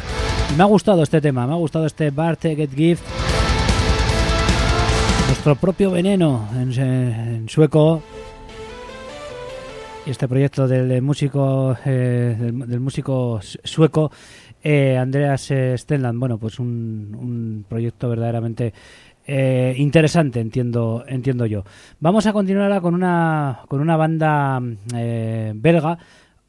[0.56, 3.02] me ha gustado este tema, me ha gustado este Bart Get Gift.
[5.26, 8.04] Nuestro propio veneno en, sueco.
[10.06, 14.12] Y este proyecto del músico, eh, del, músico sueco
[14.62, 16.20] eh, Andreas Stenland.
[16.20, 18.72] Bueno, pues un proyecto verdaderamente
[19.26, 21.64] eh, interesante, entiendo, entiendo yo.
[21.98, 24.62] Vamos a continuar ahora con una, con una banda
[24.94, 25.98] eh, belga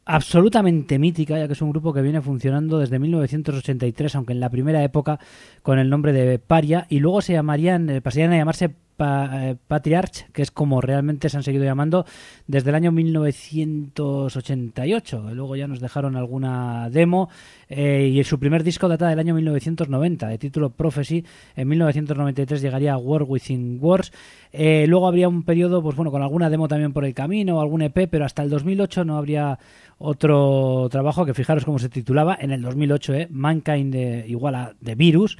[0.05, 4.49] absolutamente mítica, ya que es un grupo que viene funcionando desde 1983, aunque en la
[4.49, 5.19] primera época
[5.63, 10.31] con el nombre de Paria, y luego se llamarían, eh, pasarían a llamarse eh, Patriarch,
[10.31, 12.07] que es como realmente se han seguido llamando
[12.47, 15.33] desde el año 1988.
[15.33, 17.29] Luego ya nos dejaron alguna demo
[17.69, 21.25] eh, y su primer disco data del año 1990, de título Prophecy.
[21.55, 24.13] En 1993 llegaría War Within Wars.
[24.51, 27.83] Eh, luego habría un periodo, pues bueno, con alguna demo también por el camino, algún
[27.83, 29.59] EP, pero hasta el 2008 no habría
[29.99, 33.27] otro trabajo que fijaros cómo se titulaba en el 2008, ¿eh?
[33.31, 33.95] Mankind
[34.27, 35.37] igual a The Virus.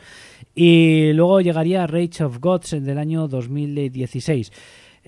[0.55, 4.51] Y luego llegaría Rage of Gods del año 2016.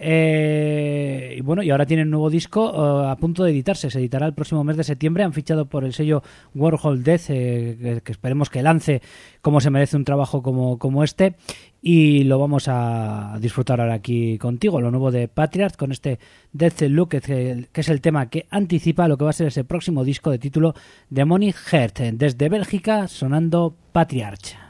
[0.01, 3.89] Eh, y bueno, y ahora tienen un nuevo disco eh, a punto de editarse.
[3.89, 5.23] Se editará el próximo mes de septiembre.
[5.23, 6.23] Han fichado por el sello
[6.55, 9.01] Warhol Death, eh, que, esperemos que lance
[9.41, 11.35] como se merece un trabajo como, como este.
[11.81, 16.19] Y lo vamos a disfrutar ahora aquí contigo, lo nuevo de Patriarch, con este
[16.51, 20.03] Death Look, que, es el tema que anticipa lo que va a ser ese próximo
[20.03, 20.75] disco de título
[21.09, 21.99] Demonic Heart.
[22.13, 24.68] Desde Bélgica, sonando Patriarch.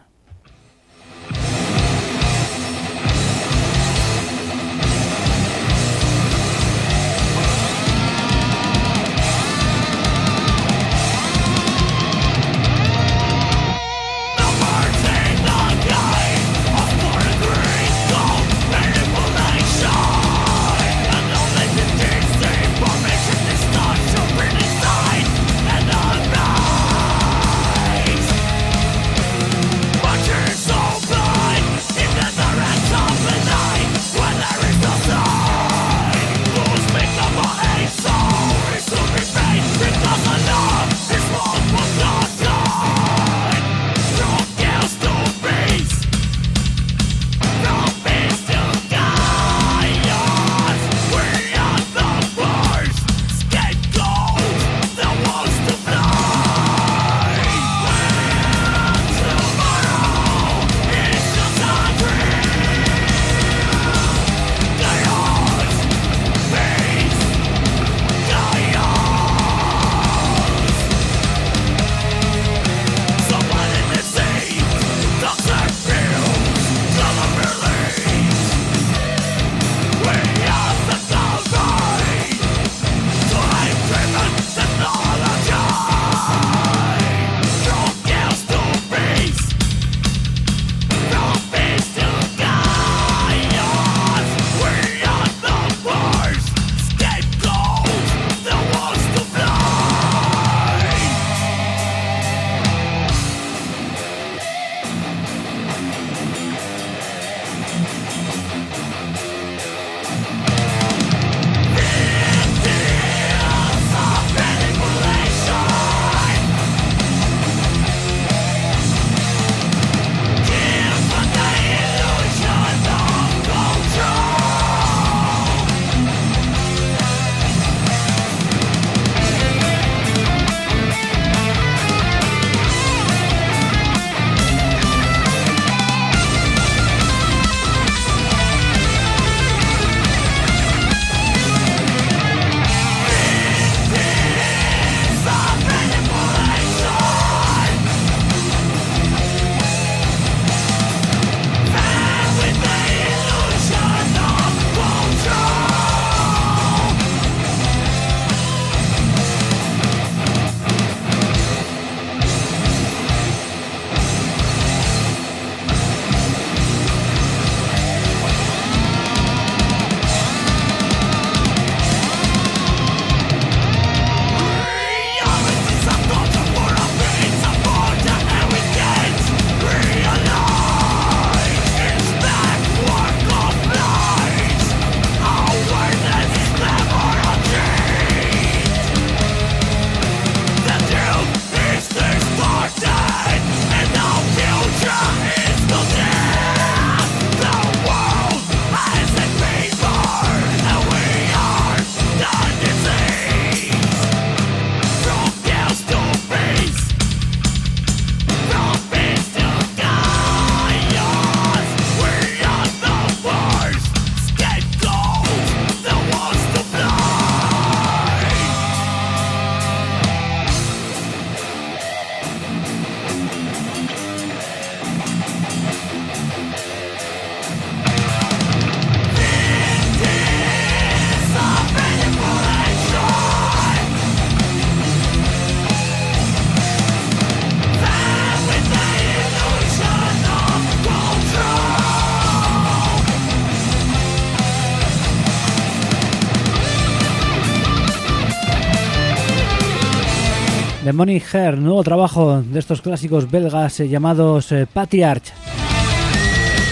[250.99, 255.31] Money Hair, nuevo trabajo de estos clásicos belgas eh, llamados eh, Patriarch.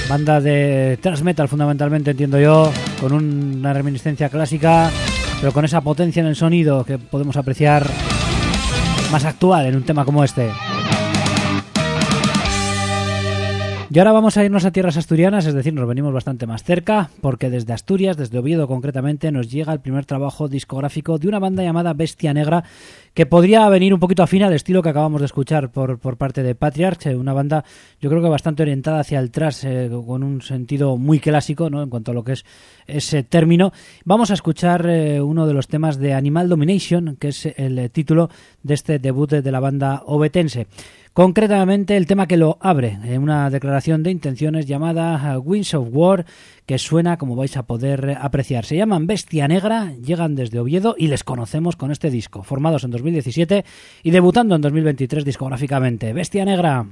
[0.10, 2.70] Banda de thrash metal fundamentalmente, entiendo yo,
[3.00, 4.92] con una reminiscencia clásica,
[5.40, 7.88] pero con esa potencia en el sonido que podemos apreciar
[9.14, 10.50] más actual en un tema como este.
[13.98, 17.10] Y ahora vamos a irnos a tierras asturianas, es decir, nos venimos bastante más cerca,
[17.20, 21.64] porque desde Asturias, desde Oviedo concretamente, nos llega el primer trabajo discográfico de una banda
[21.64, 22.64] llamada Bestia Negra,
[23.16, 26.44] que podría venir un poquito afín al estilo que acabamos de escuchar por, por parte
[26.44, 27.66] de Patriarch, eh, una banda
[28.00, 31.82] yo creo que bastante orientada hacia el trash, eh, con un sentido muy clásico ¿no?
[31.82, 32.46] en cuanto a lo que es
[32.86, 33.74] ese término.
[34.06, 38.30] Vamos a escuchar eh, uno de los temas de Animal Domination, que es el título
[38.62, 40.68] de este debut de la banda obetense.
[41.18, 46.28] Concretamente el tema que lo abre, en una declaración de intenciones llamada Winds of War,
[46.68, 48.66] que suena como vais a poder apreciar.
[48.66, 52.92] Se llaman Bestia Negra, llegan desde Oviedo y les conocemos con este disco, formados en
[52.92, 53.66] 2017
[54.04, 56.14] y debutando en 2023 discográficamente.
[56.14, 56.86] Bestia Negra.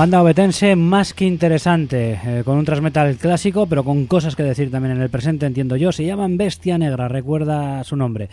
[0.00, 4.70] Banda obetense más que interesante, eh, con un transmetal clásico, pero con cosas que decir
[4.70, 5.92] también en el presente, entiendo yo.
[5.92, 8.30] Se llaman Bestia Negra, recuerda su nombre.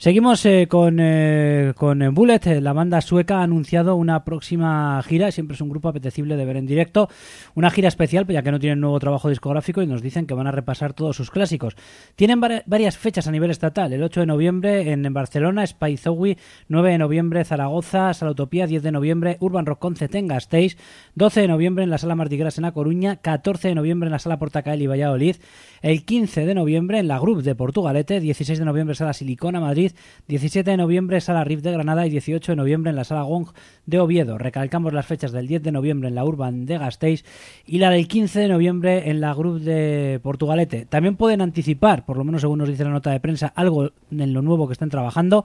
[0.00, 2.60] Seguimos eh, con, eh, con eh, Bullet.
[2.60, 5.32] La banda sueca ha anunciado una próxima gira.
[5.32, 7.08] Siempre es un grupo apetecible de ver en directo.
[7.56, 10.46] Una gira especial, ya que no tienen nuevo trabajo discográfico y nos dicen que van
[10.46, 11.74] a repasar todos sus clásicos.
[12.14, 13.92] Tienen varias fechas a nivel estatal.
[13.92, 16.38] El 8 de noviembre en, Barcelona, Spaizowi.
[16.68, 18.68] 9 de noviembre Zaragoza, Salutopía.
[18.68, 20.76] 10 de noviembre Urban Rock Concert en Gasteiz.
[21.16, 23.16] 12 de noviembre en la Sala Martigras en La Coruña.
[23.16, 25.34] 14 de noviembre en la Sala Portacael y Valladolid.
[25.82, 28.20] El 15 de noviembre en la Group de Portugalete.
[28.20, 29.87] 16 de noviembre Sala Silicona Madrid.
[30.28, 33.48] 17 de noviembre Sala Riff de Granada y 18 de noviembre en la Sala Gong
[33.86, 34.38] de Oviedo.
[34.38, 37.24] Recalcamos las fechas del 10 de noviembre en la Urban de Gasteiz
[37.66, 40.86] y la del 15 de noviembre en la Group de Portugalete.
[40.86, 44.32] También pueden anticipar, por lo menos según nos dice la nota de prensa, algo en
[44.32, 45.44] lo nuevo que estén trabajando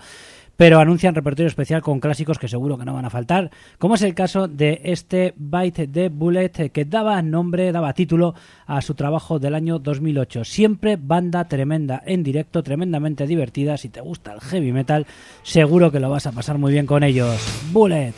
[0.58, 4.02] pero anuncian repertorio especial con clásicos que seguro que no van a faltar, como es
[4.02, 8.36] el caso de este Byte de Bullet que daba nombre, daba título
[8.66, 10.44] a su trabajo del año 2008.
[10.44, 13.78] Siempre banda tremenda en directo, tremendamente divertida.
[13.78, 15.06] Si te gusta el heavy metal,
[15.44, 17.42] seguro que lo vas a pasar muy bien con ellos.
[17.72, 18.14] Bullet.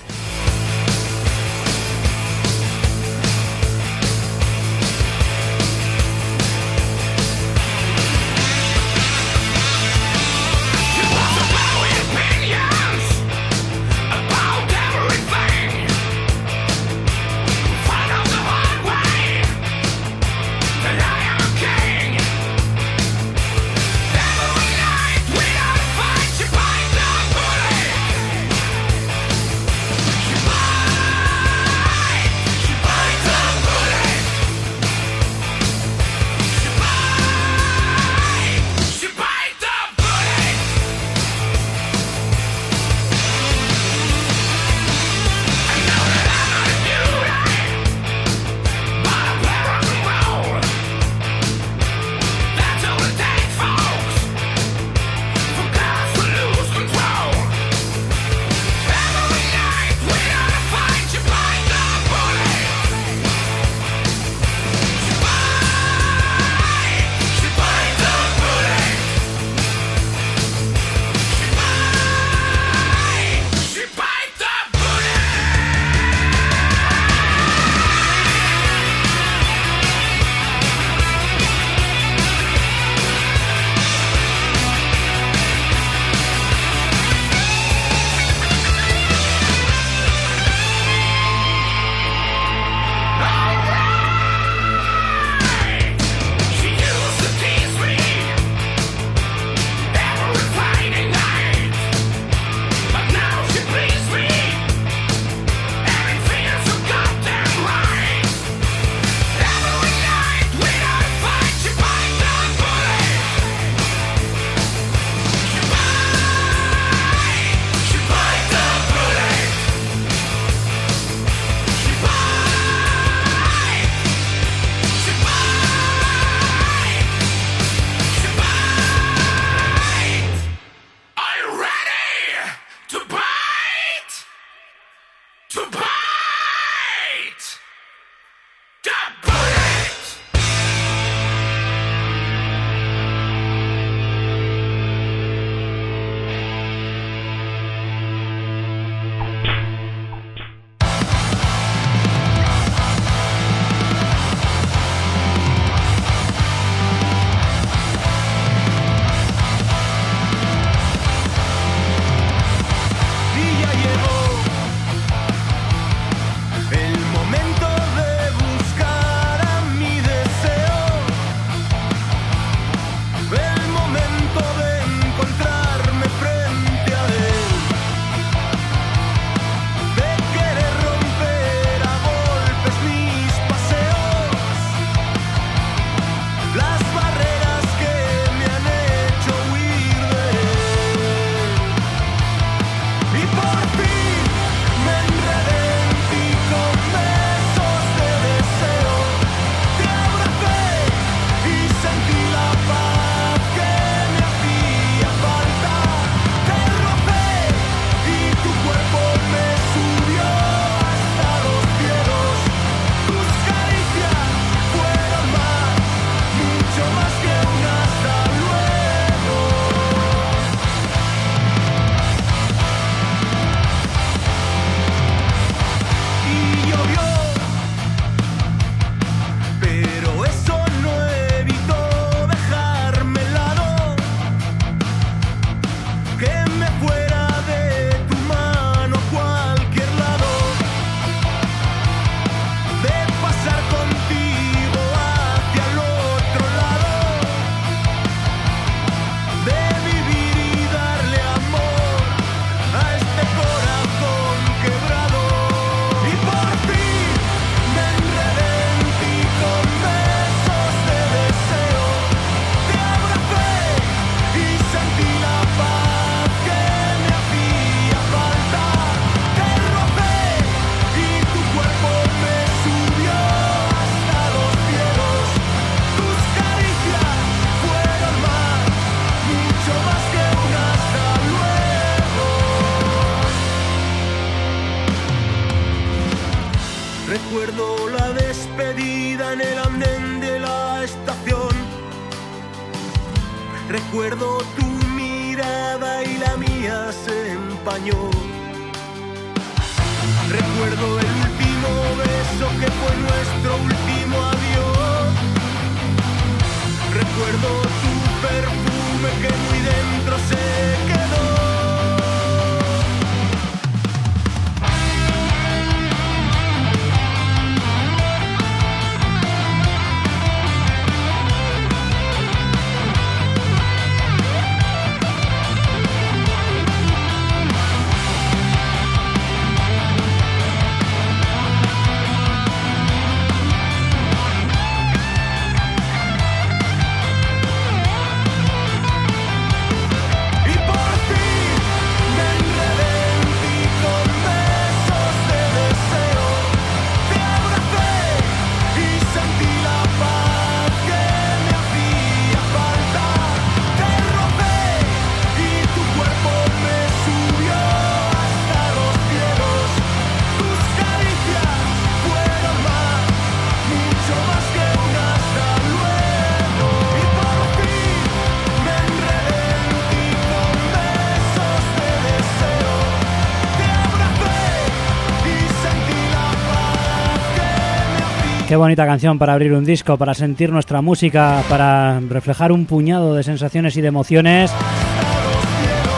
[378.55, 383.13] Qué bonita canción para abrir un disco, para sentir nuestra música, para reflejar un puñado
[383.13, 384.49] de sensaciones y de emociones.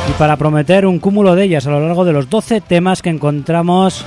[0.09, 3.11] Y para prometer un cúmulo de ellas a lo largo de los 12 temas que
[3.11, 4.03] encontramos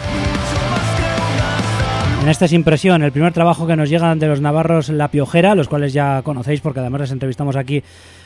[2.23, 5.55] en este es Impresión, el primer trabajo que nos llega de los navarros La Piojera,
[5.55, 7.83] los cuales ya conocéis porque además les entrevistamos aquí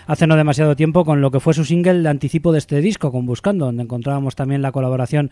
[0.08, 3.12] hace no demasiado tiempo con lo que fue su single de anticipo de este disco,
[3.12, 5.30] con Buscando, donde encontrábamos también la colaboración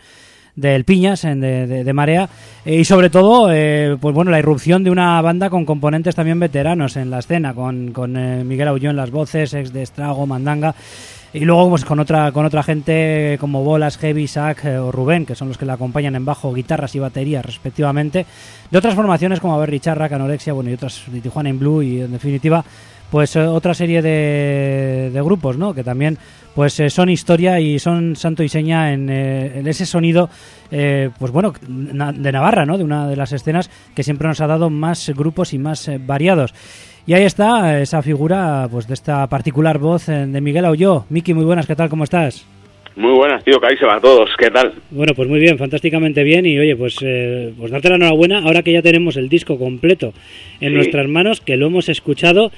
[0.55, 2.29] del Piñas en de, de- Marea
[2.65, 6.39] eh, y sobre todo eh, pues bueno la irrupción de una banda con componentes también
[6.41, 10.27] veteranos en la escena con, con eh, Miguel Aulló en las voces ex de Estrago
[10.27, 10.75] Mandanga
[11.35, 15.25] y luego pues con otra con otra gente como Bolas Heavy Sack eh, o Rubén
[15.25, 18.27] que son los que la acompañan en bajo guitarras y baterías respectivamente
[18.71, 22.03] de otras formaciones como Berry Charra Canorexia bueno y otras de Tijuana in Blue y
[22.03, 22.63] en definitiva
[23.11, 25.75] pues eh, otra serie de, de grupos, ¿no?
[25.75, 26.17] Que también
[26.55, 30.29] pues eh, son historia y son santo y seña en, eh, en ese sonido,
[30.71, 32.79] eh, pues bueno, na- de Navarra, ¿no?
[32.79, 35.99] De una de las escenas que siempre nos ha dado más grupos y más eh,
[36.05, 36.55] variados.
[37.07, 41.05] Y ahí está esa figura, pues de esta particular voz eh, de Miguel Aulló.
[41.11, 41.89] Miki, muy buenas, ¿qué tal?
[41.89, 42.47] ¿Cómo estás?
[42.95, 44.29] Muy buenas, tío, que ahí se va a todos.
[44.39, 44.75] ¿Qué tal?
[44.91, 48.63] Bueno, pues muy bien, fantásticamente bien y oye, pues, eh, pues darte la enhorabuena ahora
[48.63, 50.13] que ya tenemos el disco completo
[50.61, 50.75] en Sí.
[50.75, 52.53] nuestras manos, que lo hemos escuchado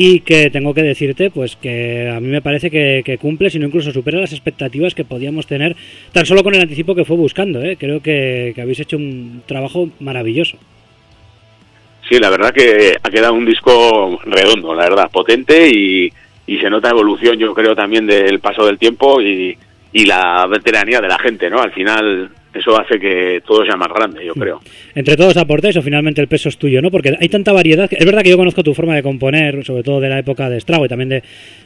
[0.00, 3.90] y que tengo que decirte pues que a mí me parece que, cumple, sino incluso
[3.90, 5.74] supera las expectativas que podíamos tener
[6.12, 7.60] tan solo con el anticipo que fue buscando.
[7.60, 7.76] ¿eh?
[7.76, 10.56] Creo que, habéis hecho un trabajo maravilloso.
[12.08, 16.12] Sí, la verdad que ha quedado un disco redondo, la verdad, potente y,
[16.46, 19.56] se nota evolución, yo creo, también del paso del tiempo y
[19.92, 21.60] la veteranía de la gente, ¿no?
[21.60, 24.60] Al final eso hace que todo sea más grande, yo creo.
[24.94, 26.90] Entre todos aportáis o finalmente el peso es tuyo, ¿no?
[26.90, 27.88] Porque hay tanta variedad.
[27.88, 30.48] que- Es verdad que yo conozco tu forma de componer, sobre todo de la época
[30.50, 31.22] de Estrago y también de,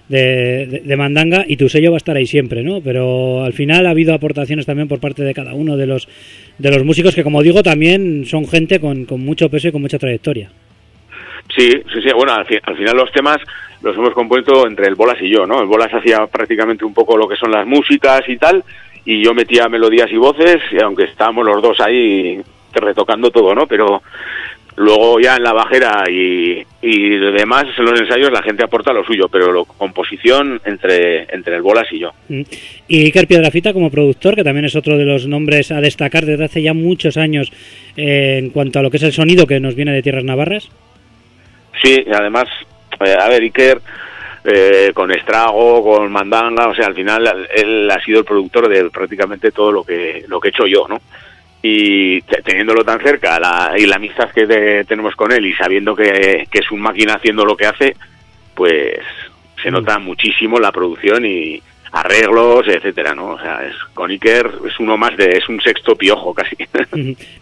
[0.09, 2.81] de, de- de Mandanga, y tu sello va a estar ahí siempre, ¿no?
[2.81, 6.09] Pero al final ha habido aportaciones también por parte de cada uno de los,
[6.59, 9.83] de los músicos que, como digo, también son gente con, con mucho peso y con
[9.83, 10.51] mucha trayectoria.
[11.57, 12.09] Sí, sí, sí.
[12.15, 13.39] Bueno, al, fi- al final los temas
[13.83, 15.61] los hemos compuesto entre el Bolas y yo, ¿no?
[15.61, 18.63] El Bolas hacía prácticamente un poco lo que son las músicas y tal,
[19.05, 22.41] y yo metía melodías y voces, y aunque estábamos los dos ahí
[22.73, 23.67] retocando todo, ¿no?
[23.67, 24.03] Pero
[24.77, 29.05] luego ya en la bajera y, y demás, en los ensayos, la gente aporta lo
[29.05, 32.11] suyo, pero la composición entre, entre el Bolas y yo.
[32.29, 32.43] Mm.
[32.89, 36.45] Y Iker Piedrafita como productor, que también es otro de los nombres a destacar desde
[36.45, 37.53] hace ya muchos años
[37.97, 40.71] eh, en cuanto a lo que es el sonido que nos viene de Tierras Navarras.
[41.83, 42.45] Sí, además,
[43.05, 43.81] eh, a ver, Iker,
[44.45, 48.91] eh, con Estrago, con Mandanga, o sea, al final él ha sido el productor de
[48.91, 51.01] prácticamente todo lo que, lo que he hecho yo, ¿no?
[51.63, 55.55] Y te- teniéndolo tan cerca la, y la amistad que te- tenemos con él y
[55.55, 57.95] sabiendo que, que es un máquina haciendo lo que hace,
[58.55, 58.95] pues
[59.63, 61.63] se nota muchísimo la producción y
[61.93, 63.33] arreglos, etcétera, ¿no?
[63.35, 66.57] O sea, es, con Iker es uno más de, es un sexto piojo casi.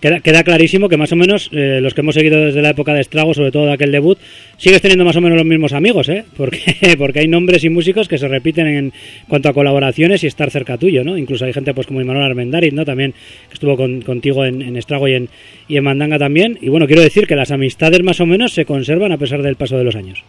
[0.01, 2.95] Queda, queda clarísimo que más o menos eh, los que hemos seguido desde la época
[2.95, 4.19] de Estrago, sobre todo de aquel debut,
[4.59, 6.25] sigues teniendo más o menos los mismos amigos, ¿eh?
[6.37, 6.61] Porque,
[6.99, 8.93] porque hay nombres y músicos que se repiten en
[9.29, 11.17] cuanto a colaboraciones y estar cerca tuyo, ¿no?
[11.19, 12.85] Incluso hay gente pues como Imanol Armendariz, ¿no?
[12.85, 15.29] También que estuvo con- contigo en, en Estrago y en,
[15.69, 16.59] y en Mandanga también.
[16.61, 19.57] Y bueno, quiero decir que las amistades más o menos se conservan a pesar del
[19.57, 20.23] paso de los años.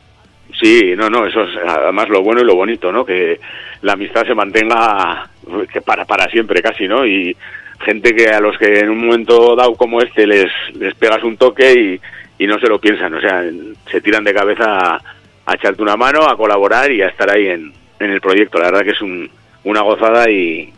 [0.62, 3.04] Sí, no, no, eso es además lo bueno y lo bonito, ¿no?
[3.04, 3.40] Que
[3.82, 5.28] la amistad se mantenga
[5.74, 7.06] que para, para siempre casi, ¿no?
[7.06, 7.36] Y
[7.84, 11.36] gente que a los que en un momento dado como este les, les pegas un
[11.38, 12.00] toque
[12.38, 13.44] y, y no se lo piensan, o sea,
[13.92, 15.02] se tiran de cabeza a,
[15.48, 18.60] a echarte una mano, a colaborar y a estar ahí en, en el proyecto.
[18.60, 19.28] La verdad que es un,
[19.64, 20.72] una gozada y,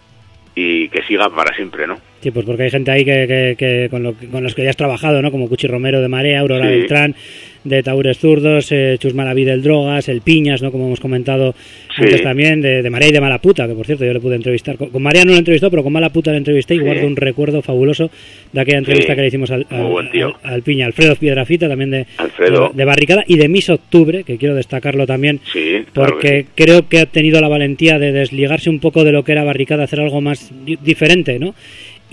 [0.55, 1.97] y que siga para siempre, ¿no?
[2.21, 4.69] Sí, pues porque hay gente ahí que, que, que con, lo, con los que ya
[4.69, 5.29] has trabajado, ¿no?
[5.29, 6.71] Como Cuchi Romero de Marea, Aurora Sí.
[6.71, 7.15] Beltrán
[7.63, 10.71] de Taures Zurdos, eh, Chus Malaví del Drogas, el Piñas, ¿no?
[10.71, 11.53] Como hemos comentado
[11.95, 12.03] Sí.
[12.03, 14.77] antes también, de, de Marea y de Malaputa, que por cierto yo le pude entrevistar.
[14.77, 16.83] Con, con Marea no lo entrevistó, pero con Malaputa le entrevisté y Sí.
[16.83, 18.09] guardo un recuerdo fabuloso
[18.51, 19.15] de aquella entrevista Sí.
[19.15, 20.85] que le hicimos al, al- Piña.
[20.87, 22.71] Alfredo Piedrafita también de, Alfredo.
[22.73, 25.39] de, Barricada y de Miss Octubre, que quiero destacarlo también.
[25.51, 29.23] Claro Porque que creo que ha tenido la valentía de desligarse un poco de lo
[29.23, 31.53] que era Barricada, hacer algo más di- diferente, ¿no?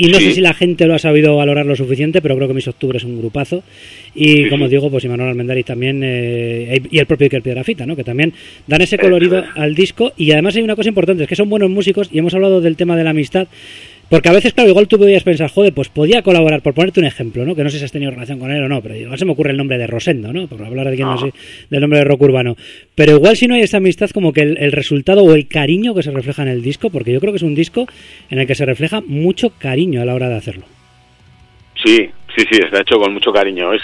[0.03, 0.25] Y no Sí.
[0.27, 2.97] sé si la gente lo ha sabido valorar lo suficiente, pero creo que Mis Octubre
[2.97, 3.63] es un grupazo.
[4.15, 4.71] Y Sí, como sí.
[4.71, 7.97] digo, pues Imanol Almendariz también, eh, y el propio Iker Piedrafita, ¿no?
[7.97, 8.33] Que también
[8.67, 9.57] dan ese colorido Eso es.
[9.59, 10.13] al disco.
[10.17, 12.77] Y además hay una cosa importante, es que son buenos músicos y hemos hablado del
[12.77, 13.47] tema de la amistad.
[14.11, 17.07] Porque a veces, claro, igual tú podías pensar, joder, pues podía colaborar, por ponerte un
[17.07, 17.55] ejemplo, ¿no?
[17.55, 19.33] Que no sé si has tenido relación con él o no, pero igual se me
[19.33, 20.49] ocurre el nombre de Rosendo, ¿no?
[20.49, 21.15] Por hablar de quién No.
[21.15, 21.33] así,
[21.71, 22.57] del nombre de rock urbano.
[22.97, 25.95] Pero igual si no hay esa amistad, como que el, el resultado o el cariño
[25.95, 27.87] que se refleja en el disco, porque yo creo que es un disco
[28.31, 30.65] en el que se refleja mucho cariño a la hora de hacerlo.
[31.83, 33.73] Sí, sí, sí, está hecho con mucho cariño.
[33.73, 33.83] Es,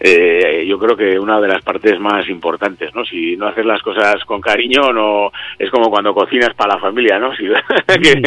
[0.00, 3.04] eh, yo creo que una de las partes más importantes, ¿no?
[3.04, 7.18] Si no haces las cosas con cariño, no es como cuando cocinas para la familia,
[7.20, 7.36] ¿no?
[7.36, 7.44] Si,
[8.02, 8.22] que,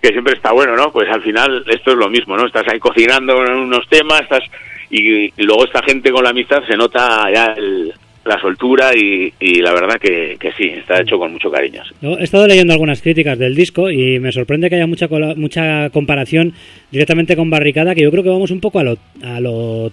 [0.00, 0.92] que siempre está bueno, ¿no?
[0.92, 2.46] Pues al final esto es lo mismo, ¿no?
[2.46, 4.42] Estás ahí cocinando unos temas, estás
[4.90, 7.92] y, luego esta gente con la amistad se nota ya el-
[8.24, 11.82] la soltura y, la verdad que, que sí, está hecho con mucho cariño.
[12.02, 15.06] he estado leyendo algunas críticas del disco y me sorprende que haya mucha
[15.36, 16.52] mucha comparación
[16.90, 19.92] directamente con Barricada, que yo creo que vamos un poco a lo, a lo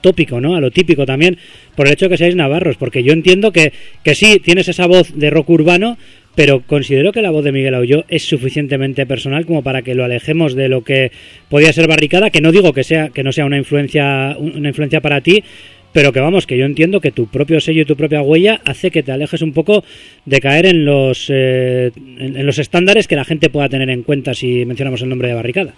[0.00, 0.54] tópico, ¿no?
[0.56, 1.38] A lo típico también,
[1.76, 3.72] por el hecho de que seáis navarros, porque yo entiendo que,
[4.02, 5.98] que sí, tienes esa voz de rock urbano,
[6.34, 10.04] pero considero que la voz de Miguel Aulló es suficientemente personal como para que lo
[10.04, 11.12] alejemos de lo que
[11.48, 15.00] podía ser Barricada, que no digo que sea que no sea una influencia una influencia
[15.00, 15.44] para ti,
[15.92, 18.90] pero que vamos, que yo entiendo que tu propio sello y tu propia huella hace
[18.90, 19.84] que te alejes un poco
[20.24, 24.34] de caer en los eh, en, los estándares que la gente pueda tener en cuenta
[24.34, 25.74] si mencionamos el nombre de Barricada.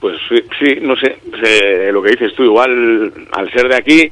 [0.00, 0.18] Pues
[0.58, 4.10] sí, no sé, se- lo que dices tú, igual al ser de aquí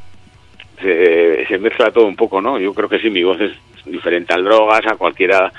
[1.48, 2.58] se mezcla todo un poco, ¿no?
[2.60, 3.52] Yo creo que sí, mi voz es
[3.84, 5.52] diferente al drogas, a cualquiera,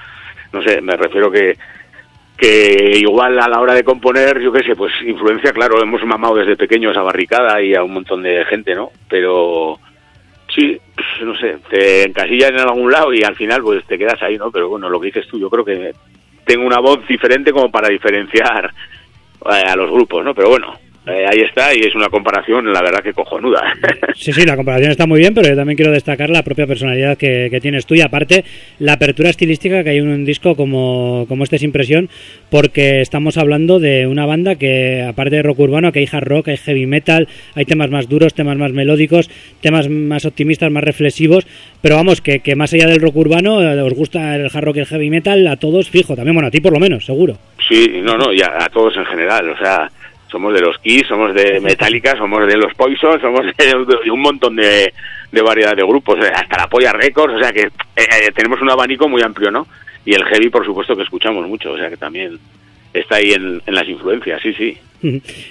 [0.51, 1.57] no sé, me refiero que
[2.37, 6.35] que igual a la hora de componer, yo qué sé, pues influencia, claro, hemos mamado
[6.35, 8.91] desde pequeños a Barricada y a un montón de gente, ¿no?
[9.07, 9.79] Pero
[10.53, 14.21] sí, pues, no sé, te encasillas en algún lado y al final pues te quedas
[14.21, 14.51] ahí, ¿no?
[14.51, 15.93] Pero bueno, lo que dices tú, yo creo que
[16.45, 18.71] tengo una voz diferente como para diferenciar
[19.45, 20.35] eh, a los grupos, ¿no?
[20.35, 20.73] Pero bueno,
[21.07, 23.61] eh, ahí está y es una comparación, la verdad que cojonuda.
[24.17, 27.17] Sí, sí, la comparación está muy bien, pero yo también quiero destacar la propia personalidad
[27.17, 28.45] que, que tienes tú y aparte
[28.79, 32.09] la apertura estilística que hay en un disco como, como este es Impresión,
[32.49, 36.47] porque estamos hablando de una banda que aparte de rock urbano, que hay hard rock,
[36.47, 39.29] hay heavy metal, hay temas más duros, temas más melódicos,
[39.61, 41.45] temas más optimistas, más reflexivos,
[41.81, 44.77] pero vamos, que, que más allá del rock urbano, eh, os gusta el hard rock
[44.77, 47.37] y el heavy metal, a todos fijo, también bueno, a ti por lo menos, seguro.
[47.67, 49.89] Sí, no, no, y a, a todos en general, o sea,
[50.35, 54.57] somos de los Kiss, somos de Metallica, somos de los Poison, somos de, un montón
[54.57, 54.93] de,
[55.31, 58.69] de variedad de grupos, hasta la Polla Records, o sea que eh, eh, tenemos un
[58.69, 59.65] abanico muy amplio, ¿no?
[60.03, 62.37] Y el heavy, por supuesto, que escuchamos mucho, o sea que también
[62.99, 64.77] está ahí en, en las influencias, sí, sí.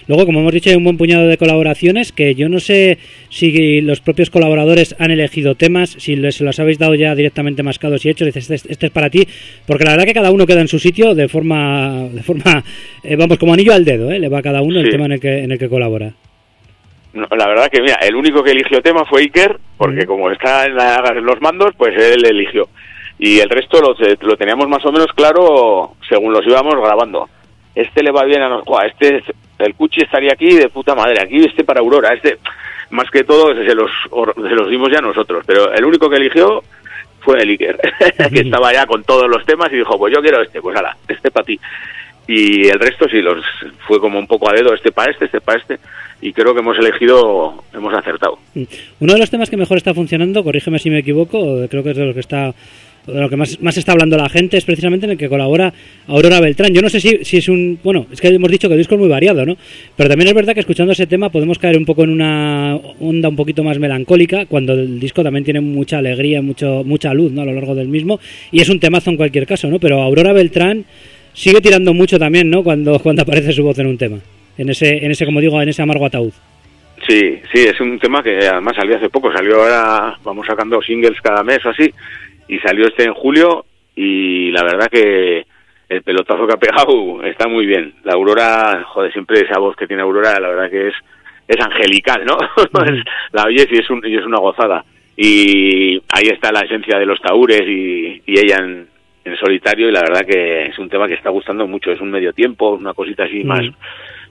[0.09, 2.99] Luego, como hemos dicho, hay un buen puñado de colaboraciones que yo no sé
[3.31, 8.05] si los propios colaboradores han elegido temas, si les, los habéis dado ya directamente mascados
[8.05, 9.29] y hechos, dices, este, este es para ti,
[9.66, 12.65] porque la verdad que cada uno queda en su sitio de forma, de forma
[13.05, 14.19] eh, vamos, como anillo al dedo, ¿eh?
[14.19, 16.15] le va a cada uno el tema en el que, en el que colabora.
[17.12, 20.66] No, la verdad que, mira, el único que eligió tema fue Iker, porque como está
[20.66, 22.69] en, la- en los mandos, pues él eligió.
[23.21, 23.95] Y el resto lo,
[24.27, 27.29] lo teníamos más o menos claro según los íbamos grabando.
[27.74, 29.22] Este le va bien a nosotros, este,
[29.59, 32.38] el Cuchi estaría aquí de puta madre, aquí este para Aurora, este,
[32.90, 33.90] más que todo se los,
[34.36, 36.62] se los dimos ya nosotros, pero el único que eligió
[37.20, 37.78] fue el Iker,
[38.32, 40.96] que estaba ya con todos los temas y dijo, pues yo quiero este, pues ala,
[41.09, 41.59] este para ti.
[42.26, 43.44] Y el resto sí, los
[43.86, 45.78] fue como un poco a dedo, este para este, este para este,
[46.22, 48.38] y creo que hemos elegido, hemos acertado.
[49.01, 51.38] Uno de los temas que mejor está funcionando, corrígeme si me equivoco,
[51.68, 52.55] creo que es de lo que está
[53.06, 55.72] lo que más, más está hablando la gente es precisamente en el que colabora
[56.06, 56.72] Aurora Beltrán.
[56.72, 57.78] Yo no sé si, si es un...
[57.82, 59.56] Bueno, es que hemos dicho que el disco es muy variado, ¿no?
[59.97, 63.28] Pero también es verdad que escuchando ese tema podemos caer un poco en una onda
[63.28, 67.43] un poquito más melancólica, cuando el disco también tiene mucha alegría, mucho, mucha luz, ¿no?
[67.43, 68.20] A lo largo del mismo.
[68.51, 69.78] Y es un temazo en cualquier caso, ¿no?
[69.78, 70.85] Pero Aurora Beltrán
[71.35, 72.62] sigue tirando mucho también, ¿no?
[72.62, 74.18] Cuando, cuando aparece su voz en un tema.
[74.56, 76.32] En ese, en ese, como digo, en ese amargo ataúd.
[77.06, 81.20] Sí, sí, es un tema que además salió hace poco, salió ahora, vamos sacando singles
[81.20, 81.93] cada mes o así,
[82.49, 83.65] y salió este en julio,
[83.95, 85.47] y la verdad que,
[85.89, 87.95] el pelotazo que ha pegado está muy bien.
[88.05, 90.95] La Aurora, joder, siempre esa voz que tiene Aurora, la verdad que es,
[91.47, 92.37] es angelical, ¿no?
[93.33, 94.85] la oyes y es, un, y es una gozada.
[95.16, 98.89] Y ahí está la esencia de los taúres y, y ella en,
[99.25, 101.93] en solitario y la verdad que es un tema que está gustando mucho.
[101.93, 103.62] Es un medio tiempo, una cosita así más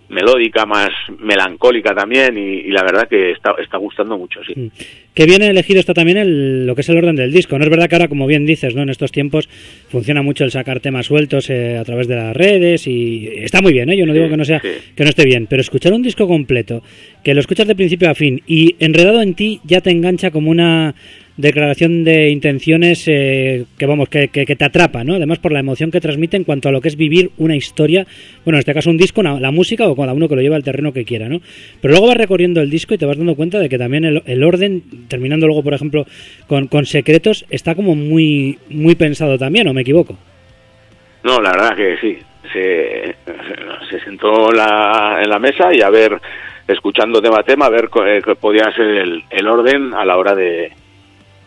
[0.10, 0.90] melódica, más
[1.20, 4.72] melancólica también y, y la verdad que está, está gustando mucho, sí.
[5.14, 7.58] Que bien elegido está también el, lo que es el orden del disco.
[7.58, 8.82] No es verdad que ahora, como bien dices, ¿no?
[8.82, 9.48] en estos tiempos
[9.90, 13.74] funciona mucho el sacar temas sueltos eh, a través de las redes y está muy
[13.74, 13.98] bien, ¿eh?
[13.98, 14.70] yo no digo que no sea sí.
[14.96, 16.82] que no esté bien, pero escuchar un disco completo,
[17.24, 20.50] que lo escuchas de principio a fin y enredado en ti ya te engancha como
[20.50, 20.96] una
[21.38, 25.16] declaración de intenciones eh, que vamos que, que, te atrapa, ¿no?
[25.16, 28.06] Además por la emoción que transmite en cuanto a lo que es vivir una historia,
[28.46, 30.64] bueno, en este caso un disco, la música o cada uno que lo lleva al
[30.64, 31.42] terreno que quiera, ¿no?
[31.82, 34.22] Pero luego vas recorriendo el disco y te vas dando cuenta de que también el,
[34.26, 36.06] el orden, terminando luego, por ejemplo,
[36.48, 40.18] con, con secretos, está como muy muy pensado también, ¿o me equivoco?
[41.24, 42.18] No, la verdad que sí.
[42.52, 43.16] Se,
[43.90, 46.20] se sentó en la, en la mesa y a ver,
[46.68, 50.36] escuchando tema a tema, a ver eh, podía ser el, el orden a la hora
[50.36, 50.72] de,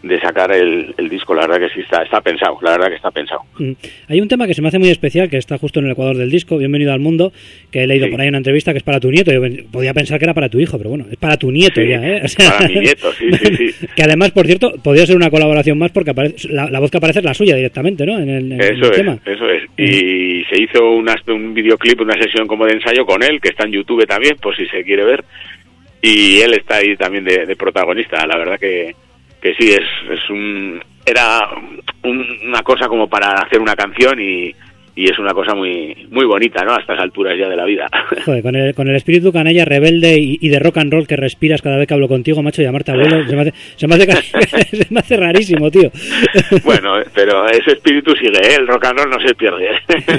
[0.09, 1.35] de sacar el, el disco.
[1.35, 3.41] La verdad que sí está, está pensado, la verdad que está pensado.
[3.59, 3.73] Mm.
[4.09, 6.17] Hay un tema que se me hace muy especial, que está justo en el ecuador
[6.17, 7.33] del disco, Bienvenido al Mundo,
[7.71, 8.11] que he leído Sí.
[8.13, 9.33] por ahí una entrevista que es para tu nieto.
[9.33, 11.89] Yo podía pensar que era para tu hijo, pero bueno, es para tu nieto Sí,
[11.89, 12.23] ya, ¿eh?
[12.37, 13.87] para mi nieto, sí, sí, sí.
[13.95, 16.99] que además, por cierto, podría ser una colaboración más porque aparece, la, la voz que
[16.99, 18.19] aparece es la suya directamente, ¿no?
[18.19, 19.19] En el, en el es, tema.
[19.25, 19.63] eso es.
[19.77, 23.65] Y se hizo una- un videoclip, una sesión como de ensayo con él, que está
[23.67, 25.25] en YouTube también, por si se quiere ver.
[26.03, 28.25] Y él está ahí también de, de protagonista.
[28.27, 28.95] La verdad que,
[29.41, 31.49] que sí, es, es un, era
[32.03, 34.55] un- una cosa como para hacer una canción y,
[34.97, 36.75] y es una cosa muy muy bonita, ¿no?
[36.75, 37.87] A estas alturas ya de la vida.
[38.25, 41.17] Joder, con el, con el espíritu canalla rebelde y, y de rock and roll que
[41.17, 44.07] respiras cada vez que hablo contigo, macho, llamarte abuelo, se me hace, se me hace,
[44.07, 44.33] casi-
[44.77, 45.91] se me hace rarísimo, tío.
[46.65, 48.57] bueno, pero ese espíritu sigue, ¿eh?
[48.59, 49.69] el rock and roll no se pierde,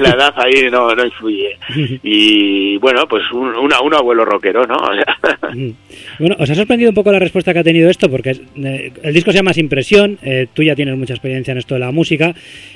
[0.02, 1.58] la edad ahí no, no influye.
[2.04, 4.76] Y bueno, pues un, una- un abuelo rockero, ¿no?
[4.76, 5.18] O sea,
[5.54, 5.72] Mm.
[6.20, 8.10] Bueno, ¿os ha sorprendido un poco la respuesta que ha tenido esto?
[8.10, 11.58] Porque eh, el disco se llama Sin Presión, eh, tú ya tienes mucha experiencia en
[11.60, 12.34] esto de la música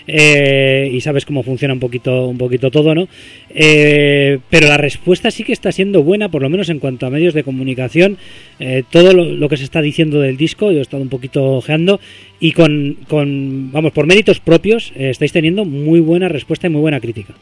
[0.07, 3.07] eh, y sabes cómo funciona un poquito, un poquito todo, ¿no?
[3.49, 7.09] Eh, pero la respuesta sí que está siendo buena, por lo menos en cuanto a
[7.09, 8.17] medios de comunicación.
[8.59, 11.99] Eh, todo lo, que se está diciendo del disco, yo he estado un poquito ojeando
[12.39, 16.81] y con, con vamos, por méritos propios eh, estáis teniendo muy buena respuesta y muy
[16.81, 17.33] buena crítica.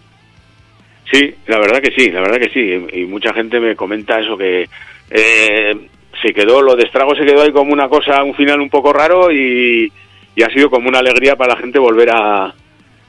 [1.11, 2.99] Sí, la verdad que sí, la verdad que sí.
[2.99, 4.65] Y mucha gente me comenta eso que
[6.21, 8.91] se quedó, lo de Estrago se quedó ahí como una cosa, un final un poco
[8.91, 9.91] raro y,
[10.35, 12.53] y ha sido como una alegría para la gente volver a,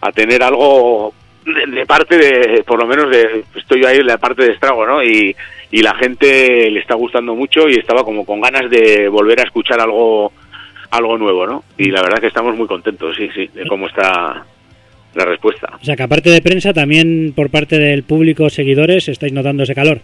[0.01, 1.13] a tener algo
[1.45, 4.87] de, de parte de, por lo menos de, estoy ahí en la parte de Estrago,
[4.87, 5.03] ¿no?
[5.03, 5.35] Y,
[5.71, 9.45] y la gente le está gustando mucho y estaba como con ganas de volver a
[9.45, 10.33] escuchar algo
[10.91, 11.65] algo nuevo, ¿no?
[11.79, 14.45] Y la verdad que estamos muy contentos, sí, sí, de cómo está
[15.15, 15.71] la respuesta.
[15.81, 19.75] O sea que aparte de prensa, también por parte del público, seguidores, estáis notando ese
[19.75, 20.01] calor.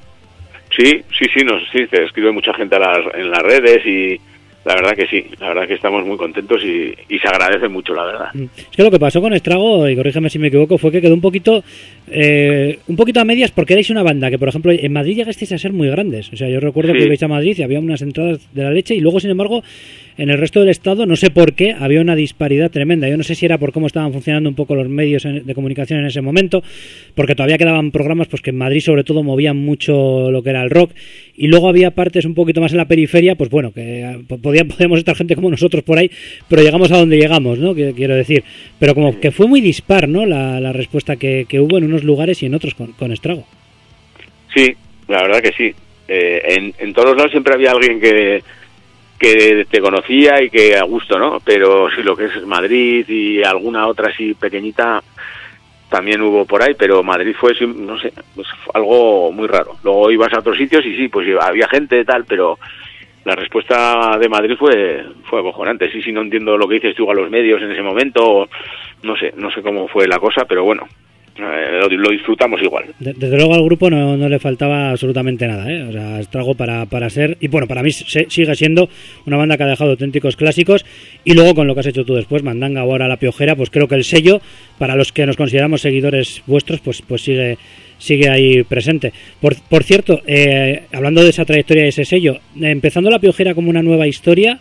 [0.76, 4.20] Sí, sí, sí, nos, sí, te escribe mucha gente a las, en las redes y
[4.66, 7.94] la verdad que sí, la verdad que estamos muy contentos y, y se agradece mucho,
[7.94, 8.26] la verdad.
[8.34, 8.42] Mm.
[8.56, 11.14] Es que lo que pasó con Estrago, y corrígeme si me equivoco, fue que quedó
[11.14, 11.62] un poquito
[12.10, 15.52] eh, un poquito a medias porque erais una banda que, por ejemplo, en Madrid llegasteis
[15.52, 16.32] a ser muy grandes.
[16.32, 16.98] O sea, yo recuerdo Sí.
[16.98, 19.62] que ibais a Madrid y había unas entradas de la leche y luego, sin embargo,
[20.18, 23.08] en el resto del estado, no sé por qué, había una disparidad tremenda.
[23.08, 26.00] Yo no sé si era por cómo estaban funcionando un poco los medios de comunicación
[26.00, 26.62] en ese momento,
[27.14, 30.62] porque todavía quedaban programas pues que en Madrid sobre todo movían mucho lo que era
[30.62, 30.92] el rock
[31.36, 34.98] y luego había partes un poquito más en la periferia, pues bueno, que eh, podíamos
[34.98, 36.10] estar gente como nosotros por ahí,
[36.48, 37.74] pero llegamos a donde llegamos, ¿no?
[37.74, 38.42] Quiero decir,
[38.78, 40.24] pero como que fue muy dispar, ¿no?
[40.24, 43.46] La, la respuesta que, que hubo en unos lugares y en otros con, con Estrago.
[44.54, 44.74] Sí,
[45.08, 45.74] la verdad que sí.
[46.08, 48.42] Eh, en, en todos los lados siempre había alguien que,
[49.18, 51.40] que te conocía y que a gusto, ¿no?
[51.44, 55.02] Pero sí, lo que es Madrid y alguna otra así pequeñita
[55.88, 59.76] también hubo por ahí, pero Madrid fue, no sé, pues algo muy raro.
[59.84, 62.58] Luego ibas a otros sitios y sí, pues había gente tal, pero
[63.24, 65.90] la respuesta de Madrid fue fue acojonante.
[65.90, 68.48] Sí, sí, no entiendo lo que dices tú a los medios en ese momento,
[69.02, 70.86] no sé, no sé cómo fue la cosa, pero bueno,
[71.38, 72.86] lo, lo disfrutamos igual.
[72.98, 75.82] De- Desde luego al grupo no, no le faltaba absolutamente nada, ¿eh?
[75.82, 78.88] O sea, Estrago para, para ser, y bueno, para mí se- sigue siendo
[79.26, 80.84] una banda que ha dejado auténticos clásicos,
[81.24, 83.88] y luego con lo que has hecho tú después, Mandanga ahora La Piojera, pues creo
[83.88, 84.40] que el sello,
[84.78, 87.58] para los que nos consideramos seguidores vuestros, pues, pues sigue,
[87.98, 89.12] sigue ahí presente.
[89.40, 93.54] Por, por cierto, eh, hablando de esa trayectoria de ese sello, eh, empezando La Piojera
[93.54, 94.58] como una nueva historia,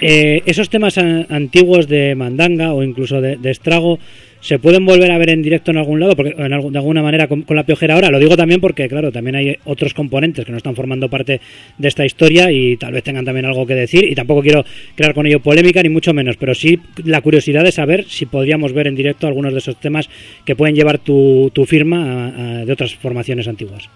[0.00, 3.98] eh, esos temas an- antiguos de Mandanga o incluso de, de Estrago,
[4.44, 6.14] ¿Se pueden volver a ver en directo en algún lado?
[6.14, 8.10] Porque en algún- de alguna manera con, la piojera ahora.
[8.10, 11.40] Lo digo también porque, claro, también hay otros componentes que no están formando parte
[11.78, 14.04] de esta historia y tal vez tengan también algo que decir.
[14.04, 14.62] Y tampoco quiero
[14.94, 16.36] crear con ello polémica, ni mucho menos.
[16.36, 20.10] Pero sí la curiosidad de saber si podríamos ver en directo algunos de esos temas
[20.44, 23.88] que pueden llevar tu, firma de otras formaciones antiguas.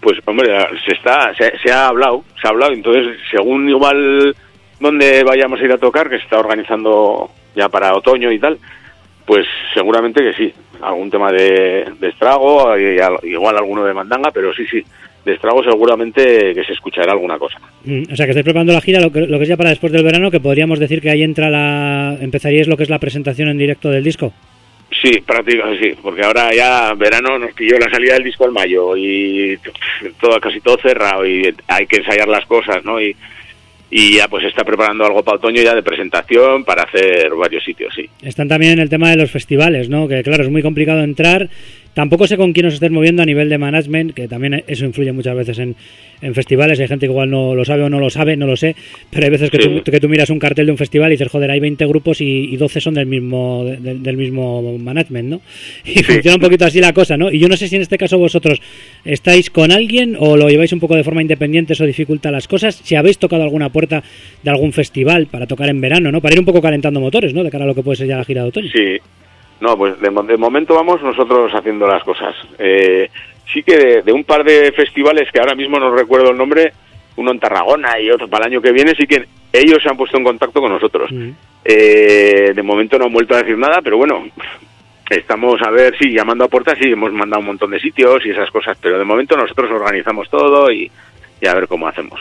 [0.00, 0.48] Pues hombre,
[0.86, 4.34] se está, se, se ha hablado, se ha hablado, entonces según igual
[4.80, 8.56] donde vayamos a ir a tocar, que se está organizando ya para otoño y tal,
[9.28, 14.30] pues seguramente que sí, algún tema de, de estrago, y al- igual alguno de mandanga,
[14.32, 14.82] pero sí, sí,
[15.24, 17.58] de estrago seguramente que se escuchará alguna cosa.
[17.84, 19.68] Mm, O sea, que estáis preparando la gira, lo que, lo que es ya para
[19.68, 22.16] después del verano, que podríamos decir que ahí entra la...
[22.20, 24.32] empezaríais lo que es la presentación en directo del disco.
[25.02, 28.96] Sí, prácticamente sí, porque ahora ya verano nos pilló la salida del disco en mayo
[28.96, 29.58] y
[30.18, 32.98] todo casi todo cerrado y hay que ensayar las cosas, ¿no?
[32.98, 33.14] Y,
[33.90, 37.92] y ya pues está preparando algo para otoño ya de presentación para hacer varios sitios,
[37.94, 38.08] sí.
[38.22, 40.06] Están también el tema de los festivales, ¿no?
[40.06, 41.48] Que claro, es muy complicado entrar.
[41.98, 45.10] Tampoco sé con quién os estés moviendo a nivel de management, que también eso influye
[45.10, 45.74] muchas veces en,
[46.22, 46.78] en festivales.
[46.78, 48.76] Hay gente que igual no lo sabe o no lo sabe, no lo sé.
[49.10, 49.68] Pero hay veces que, Sí.
[49.84, 52.20] tú, que tú miras un cartel de un festival y dices, joder, hay 20 grupos
[52.20, 55.40] y, y 12 son del mismo, de- del mismo management, ¿no?
[55.84, 57.32] Y funciona un poquito así la cosa, ¿no?
[57.32, 58.60] Y yo no sé si en este caso vosotros
[59.04, 62.80] estáis con alguien o lo lleváis un poco de forma independiente, eso dificulta las cosas.
[62.84, 64.04] Si habéis tocado alguna puerta
[64.44, 66.20] de algún festival para tocar en verano, ¿no?
[66.20, 67.42] Para ir un poco calentando motores, ¿no?
[67.42, 68.68] De cara a lo que puede ser ya la gira de otoño.
[68.72, 68.98] Sí,
[69.60, 72.34] no, pues de, de momento vamos nosotros haciendo las cosas.
[72.58, 73.10] Eh,
[73.52, 76.72] sí que de, de un par de festivales que ahora mismo no recuerdo el nombre,
[77.16, 79.96] uno en Tarragona y otro para el año que viene, sí que ellos se han
[79.96, 81.10] puesto en contacto con nosotros.
[81.10, 81.30] Mm.
[81.64, 84.26] Eh, de momento no han vuelto a decir nada, pero bueno,
[85.10, 88.30] estamos a ver, sí, llamando a puertas, sí, hemos mandado un montón de sitios y
[88.30, 90.90] esas cosas, pero de momento nosotros organizamos todo y,
[91.40, 92.20] y a ver cómo hacemos.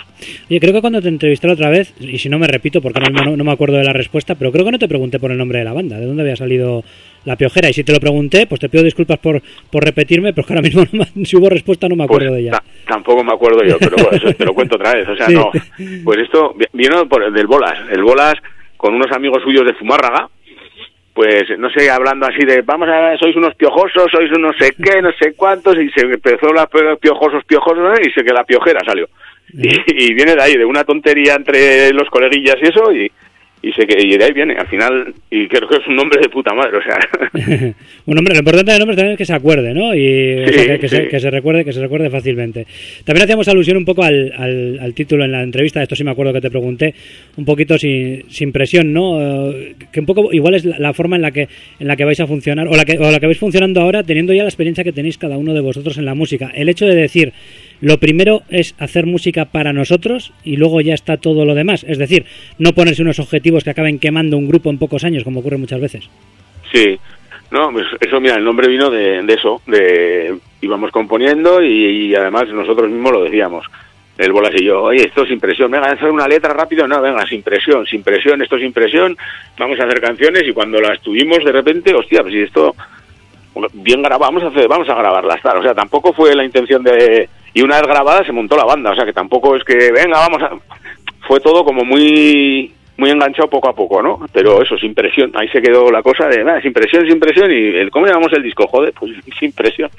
[0.49, 2.99] Oye, creo que cuando te entrevisté la otra vez, y si no me repito porque
[2.99, 5.37] no, no me acuerdo de la respuesta, pero creo que no te pregunté por el
[5.37, 6.83] nombre de la banda, de dónde había salido
[7.25, 7.69] la piojera.
[7.69, 9.41] Y si te lo pregunté, pues te pido disculpas por,
[9.71, 12.17] por repetirme, pero es que ahora mismo no me- si hubo respuesta no me Pues
[12.17, 12.51] acuerdo de ella.
[12.51, 15.07] ta- tampoco me acuerdo yo, pero eso te lo cuento otra vez.
[15.09, 15.33] O sea, Sí.
[15.33, 15.49] no.
[16.03, 17.79] Pues esto vi- vino por el del Bolas.
[17.91, 18.35] El Bolas
[18.77, 20.29] con unos amigos suyos de Zumárraga,
[21.17, 24.75] pues no sé, hablando así de, vamos a ver, sois unos piojosos, sois unos sé
[24.77, 28.81] qué, no sé cuántos, y se empezó la piojosos, piojosos, y sé que la piojera
[28.85, 29.09] salió.
[29.51, 33.11] Y, y viene de ahí, de una tontería entre los coleguillas y eso, y,
[33.61, 36.21] y, sé que, y de ahí viene, al final, y creo que es un nombre
[36.21, 36.99] de puta madre, o sea.
[38.05, 39.93] un nombre, lo importante del nombre también es que se acuerde, ¿no?
[39.95, 41.07] Y o Sí, sea, que, que se, sí.
[41.09, 42.65] que se recuerde, que se recuerde fácilmente.
[43.03, 46.11] También hacíamos alusión un poco al, al, al título en la entrevista, esto sí me
[46.11, 46.93] acuerdo que te pregunté,
[47.37, 49.19] un poquito sin, sin presión, ¿no?
[49.51, 51.47] Eh, Que un poco igual es la, la forma en la que
[51.79, 54.03] en la que vais a funcionar, o la que, o la que vais funcionando ahora,
[54.03, 56.51] teniendo ya la experiencia que tenéis cada uno de vosotros en la música.
[56.53, 57.33] El hecho de decir
[57.81, 61.85] lo primero es hacer música para nosotros y luego ya está todo lo demás.
[61.87, 62.25] Es decir,
[62.57, 65.81] no ponerse unos objetivos que acaben quemando un grupo en pocos años, como ocurre muchas
[65.81, 66.09] veces.
[66.71, 66.99] Sí,
[67.51, 72.89] no, pues eso, mira, el nombre vino de, eso, de íbamos componiendo y, además nosotros
[72.89, 73.65] mismos lo decíamos.
[74.17, 77.23] El Bolas y yo, oye, esto es impresión, venga, hacer una letra rápido, no, venga,
[77.27, 79.15] sin presión, sin presión, esto es impresión,
[79.59, 82.75] vamos a hacer canciones y cuando las tuvimos de repente, hostia, pues si esto
[83.73, 86.83] bien grabado, vamos a hacer, vamos a grabarlas, tal, o sea, tampoco fue la intención
[86.83, 89.91] de y una vez grabada se montó la banda, o sea, que tampoco es que
[89.91, 90.51] venga, vamos a
[91.27, 94.19] fue todo como muy muy enganchado poco a poco, ¿no?
[94.33, 97.51] Pero eso, sin presión, ahí se quedó la cosa de, nada, sin presión, sin presión,
[97.51, 98.65] y el, ¿cómo llamamos el disco?
[98.67, 99.89] Joder, pues sin presión.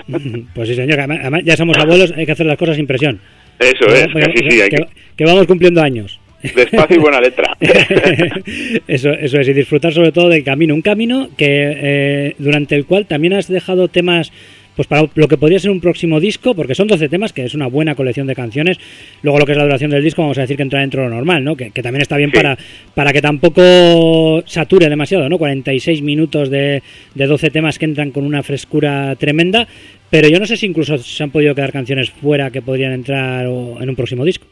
[0.54, 3.20] Pues sí, señor, además, además ya somos abuelos, hay que hacer las cosas sin presión.
[3.60, 6.18] Eso es, Que- que sí, sí, hay que, que, que vamos cumpliendo años.
[6.42, 7.56] despacio y buena letra.
[8.88, 10.74] eso, eso es, y disfrutar sobre todo del camino.
[10.74, 11.46] Un camino que
[11.76, 14.32] eh, durante el cual también has dejado temas
[14.78, 17.52] pues para lo que podría ser un próximo disco, porque son 12 temas, que es
[17.52, 18.78] una buena colección de canciones.
[19.24, 21.08] Luego lo que es la duración del disco, vamos a decir que entra dentro de
[21.08, 21.56] lo normal, ¿no?
[21.56, 22.36] Que, que también está bien Sí.
[22.36, 22.56] para,
[22.94, 25.36] para que tampoco sature demasiado, ¿no?
[25.36, 26.80] 46 minutos de,
[27.12, 29.66] de 12 temas que entran con una frescura tremenda,
[30.10, 33.46] pero yo no sé si incluso se han podido quedar canciones fuera que podrían entrar
[33.48, 34.46] o- en un próximo disco.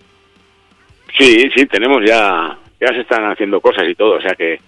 [1.16, 4.58] Sí, sí, tenemos ya, ya se están haciendo cosas y todo, o sea que,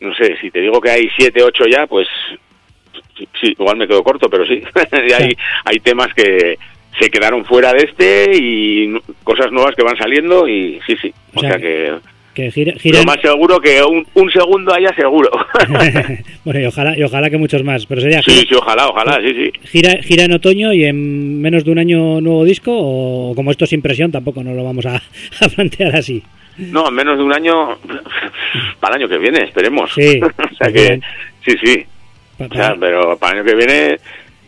[0.00, 2.06] no sé, si te digo que hay siete, ocho ya, pues
[3.40, 4.62] sí, igual me quedo corto, pero sí,
[5.08, 6.58] y hay, hay temas que
[7.00, 8.92] se quedaron fuera de este y
[9.24, 11.92] cosas nuevas que van saliendo y sí, sí, o, O sea, sea, que
[12.34, 15.30] Que gire, giren- lo más seguro que un, un segundo haya seguro.
[16.44, 19.34] bueno, y ojalá, y ojalá que muchos más, pero sería sí, sí, ojalá, ojalá, sí,
[19.34, 19.52] sí.
[19.68, 23.64] gira, gira en otoño y en menos de un año nuevo disco o como esto
[23.64, 26.22] es impresión tampoco nos lo vamos a, a plantear así.
[26.58, 27.78] No, en menos de un año,
[28.80, 29.90] para el año que viene, esperemos.
[29.94, 31.02] Sí, o sea que, bien.
[31.44, 31.86] sí, sí,
[32.48, 33.96] O sea, pero para el año que viene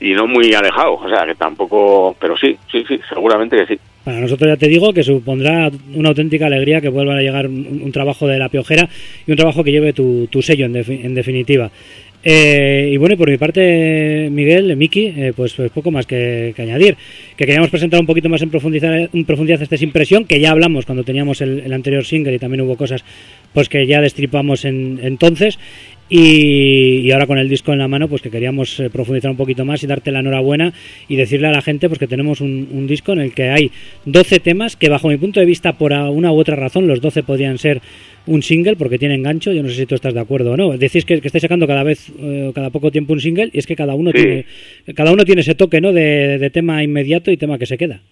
[0.01, 3.81] y no muy alejado, o sea, que tampoco, pero sí, sí, sí, seguramente que sí.
[4.05, 7.83] Para nosotros ya te digo que supondrá una auténtica alegría que vuelva a llegar un,
[7.85, 8.89] un trabajo de la piojera
[9.27, 11.71] y un trabajo que lleve tu, tu sello en, defi- en definitiva.
[12.25, 16.53] Eh, y bueno, y por mi parte, Miguel, Miki, eh, pues, pues poco más que,
[16.55, 16.97] que añadir.
[17.37, 20.87] Que queríamos presentar un poquito más en profundidad, en profundidad esta impresión, que ya hablamos
[20.87, 23.05] cuando teníamos el, el anterior single y también hubo cosas
[23.53, 25.59] pues que ya destripamos en, entonces.
[26.09, 29.37] Y, y ahora con el disco en la mano, pues que queríamos eh, profundizar un
[29.37, 30.75] poquito más y darte la enhorabuena
[31.09, 33.71] y decirle a la gente pues que tenemos un, un disco en el que hay
[34.05, 37.23] 12 temas que bajo mi punto de vista por una u otra razón los 12
[37.23, 37.81] podrían ser
[38.27, 40.77] un single porque tienen gancho, yo no sé si tú estás de acuerdo o no.
[40.77, 43.67] Decís que, que estáis sacando cada vez, eh, cada poco tiempo un single y es
[43.67, 44.19] que cada uno Sí.
[44.19, 44.45] tiene
[44.95, 45.93] cada uno tiene ese toque, ¿no?
[45.93, 48.03] De, de tema inmediato y tema que se queda,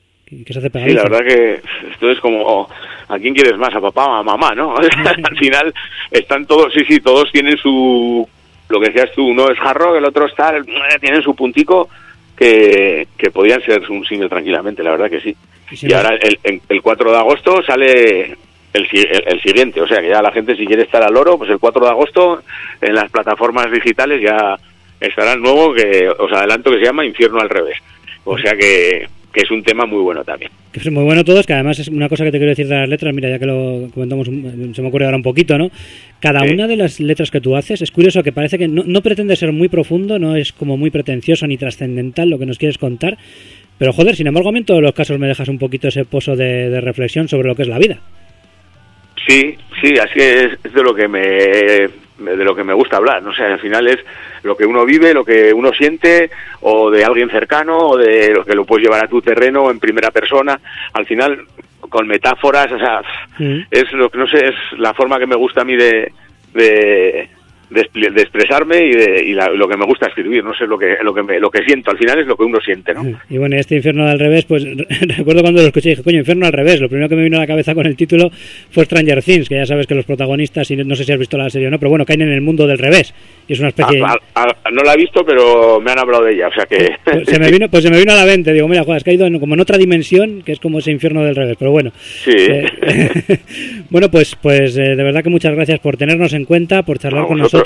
[0.44, 1.60] que, se hace Sí, la verdad que
[1.92, 2.68] esto es como,
[3.08, 3.74] ¿a quién quieres más?
[3.74, 4.74] ¿A papá o a mamá, no?
[4.78, 5.74] Al final
[6.10, 8.28] están todos, sí, sí, todos tienen su,
[8.68, 10.62] lo que decías tú, uno es hard rock, el otro está, eh,
[11.00, 11.88] tienen su puntico
[12.36, 15.36] que, que podían ser un single tranquilamente, la verdad que sí.
[15.70, 18.22] Y si Y no- ahora el, el, el 4 de agosto sale
[18.72, 21.36] el, el, el siguiente, o sea que ya la gente si quiere estar al oro,
[21.38, 22.42] pues el 4 de agosto
[22.80, 24.56] en las plataformas digitales ya
[25.00, 27.76] estará el nuevo que os adelanto que se llama Infierno al revés.
[28.24, 30.50] O sea que, que es un tema muy bueno también.
[30.72, 32.76] Que es muy bueno todos, que además es una cosa que te quiero decir de
[32.76, 35.70] las letras, mira, ya que lo comentamos, se me ocurre ahora un poquito, ¿no?
[36.20, 39.00] Cada una de las letras que tú haces es curioso que parece que no, no
[39.00, 42.78] pretende ser muy profundo, no es como muy pretencioso ni trascendental lo que nos quieres
[42.78, 43.18] contar,
[43.78, 46.04] pero joder, sin embargo, a mí en todos los casos me dejas un poquito ese
[46.04, 47.98] pozo de, de reflexión sobre lo que es la vida.
[49.26, 51.20] Sí, sí, así es, es de lo que me
[52.20, 53.98] de lo que me gusta hablar, no sé, al final es
[54.42, 56.30] lo que uno vive, lo que uno siente
[56.60, 59.80] o de alguien cercano o de lo que lo puedes llevar a tu terreno en
[59.80, 60.58] primera persona,
[60.92, 61.44] al final
[61.88, 63.02] con metáforas, o sea,
[63.38, 63.60] Mm.
[63.70, 66.12] es lo que no sé, es la forma que me gusta a mí de
[66.52, 67.28] de,
[67.70, 70.76] de, de expresarme y, de, y la- lo que me gusta escribir, no sé lo
[70.78, 73.02] que lo que me, lo que siento, al final es lo que uno siente, ¿no?
[73.28, 74.64] Y bueno, este infierno al revés, pues
[75.16, 76.80] recuerdo cuando lo escuché dije, coño, infierno al revés.
[76.80, 78.30] Lo primero que me vino a la cabeza con el título
[78.70, 81.38] fue Stranger Things, que ya sabes que los protagonistas, y no sé si has visto
[81.38, 83.14] la serie o no, pero bueno, caen en el mundo del revés.
[83.48, 86.24] Y es una especie A- a- a- no la he visto, pero me han hablado
[86.24, 88.24] de ella, o sea que Pues se me vino, pues se me vino a la
[88.26, 90.90] mente, digo, mira, joder, has caído en- como en otra dimensión, que es como ese
[90.90, 91.92] infierno del revés, pero bueno.
[91.96, 92.32] Sí.
[92.36, 92.64] Eh,
[93.90, 97.24] bueno, pues, pues eh, de verdad que muchas gracias por tenernos en cuenta, por charlar
[97.24, 97.59] A con vosotros.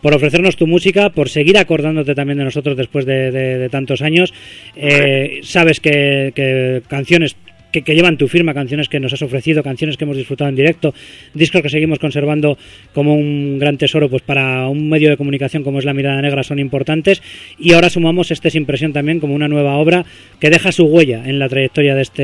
[0.00, 4.02] Por ofrecernos tu música, por seguir acordándote también de nosotros después de, de- de tantos
[4.02, 4.32] años.
[4.76, 7.36] Eh, sabes que, que canciones
[7.70, 10.94] que, llevan tu firma, canciones que nos has ofrecido, canciones que hemos disfrutado en directo,
[11.34, 12.58] discos que seguimos conservando
[12.92, 16.42] como un gran tesoro pues para un medio de comunicación como es La Mirada Negra
[16.42, 17.22] son importantes
[17.58, 20.04] y ahora sumamos este Sin Presión también como una nueva obra
[20.38, 22.22] que deja su huella en la trayectoria de este,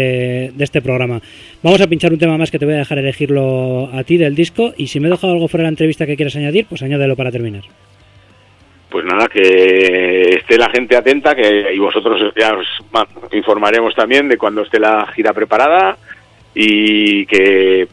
[0.55, 1.21] de este programa.
[1.63, 4.35] Vamos a pinchar un tema más que te voy a dejar elegirlo a ti del
[4.35, 6.83] disco y si me he dejado algo fuera de la entrevista que quieras añadir, pues
[6.83, 7.65] añádelo para terminar.
[8.89, 14.29] Pues nada, que esté la gente atenta, que y vosotros ya os ma- informaremos también
[14.29, 15.97] de cuando esté la gira preparada
[16.55, 17.89] y que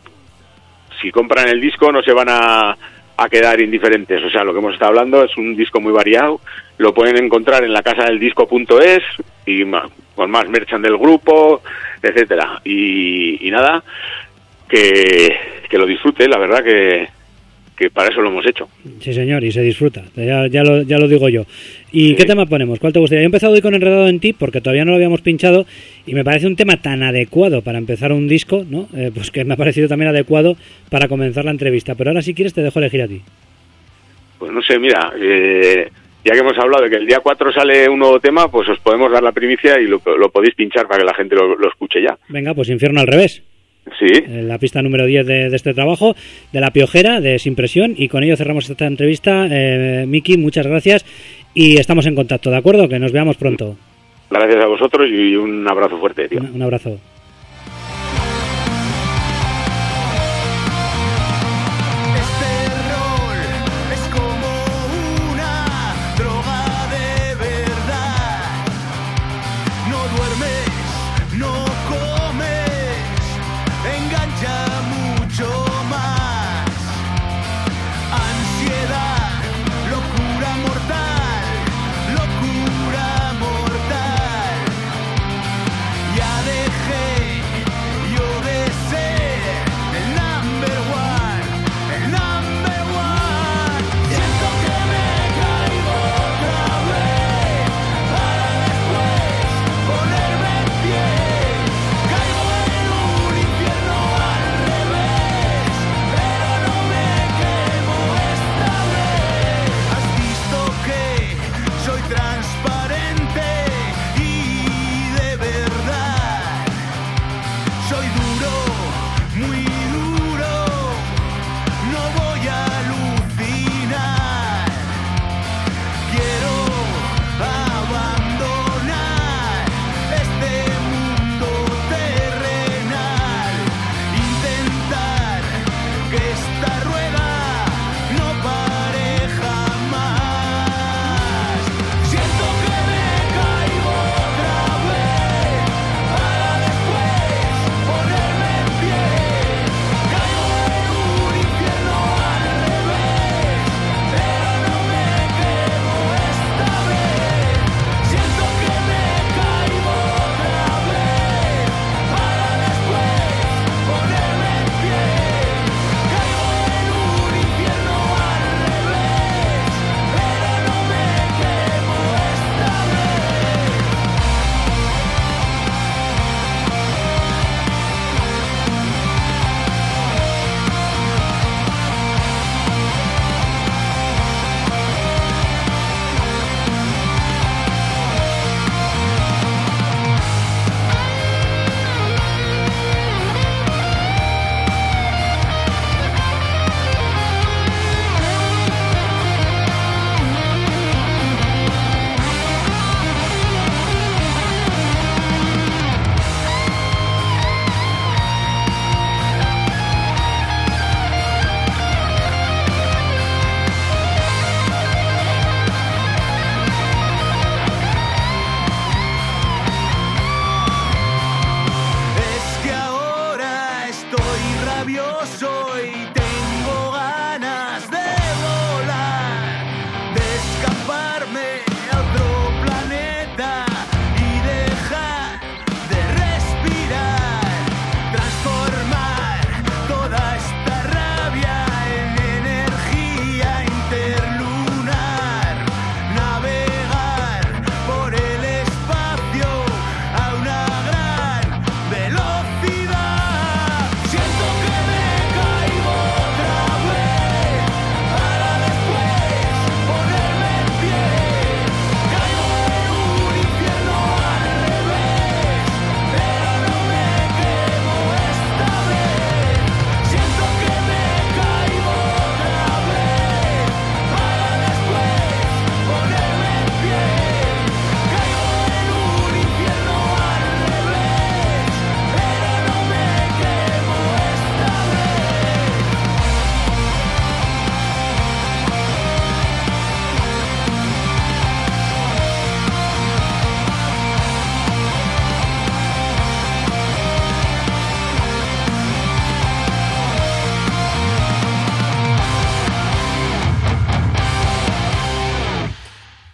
[1.02, 2.78] si compran el disco no se van a,
[3.18, 4.24] a quedar indiferentes.
[4.24, 6.40] O sea, lo que hemos estado hablando es un disco muy variado,
[6.78, 9.02] lo pueden encontrar en la casa del disco.es
[9.46, 9.64] y
[10.16, 11.62] con más merchan del grupo,
[12.02, 12.62] etcétera.
[12.64, 13.84] Y, y nada,
[14.70, 15.36] que,
[15.70, 17.10] que lo disfrute, la verdad que,
[17.84, 18.68] que para eso lo hemos hecho.
[19.00, 20.04] Sí, señor, y se disfruta.
[20.16, 21.46] Ya, ya, lo, ya lo digo yo.
[21.92, 22.16] ¿Y Sí.
[22.16, 22.80] qué tema ponemos?
[22.80, 23.22] ¿Cuál te gustaría?
[23.22, 25.66] Yo he empezado hoy con Enredado en ti porque todavía no lo habíamos pinchado
[26.06, 28.88] y me parece un tema tan adecuado para empezar un disco, ¿no?
[28.96, 30.56] Eh, pues que me ha parecido también adecuado
[30.90, 31.96] para comenzar la entrevista.
[31.96, 33.22] Pero ahora, si quieres, te dejo elegir a ti.
[34.40, 35.88] Pues no sé, mira, eh,
[36.26, 38.80] ya que hemos hablado de que el día 4 sale un nuevo tema, pues os
[38.80, 41.70] podemos dar la primicia y lo, lo podéis pinchar para que la gente lo, lo
[41.70, 42.18] escuche ya.
[42.30, 43.44] Venga, pues Infierno al revés.
[44.00, 46.16] Sí, en la pista número 10 de, de este trabajo,
[46.52, 49.48] de La Piojera, de Sin Presión, y con ello cerramos esta entrevista.
[49.50, 51.06] Eh, Miki, muchas gracias
[51.54, 52.88] y estamos en contacto, ¿de acuerdo?
[52.88, 53.76] Que nos veamos pronto.
[54.30, 56.40] gracias a vosotros y un abrazo fuerte, tío.
[56.40, 56.98] Un, un abrazo.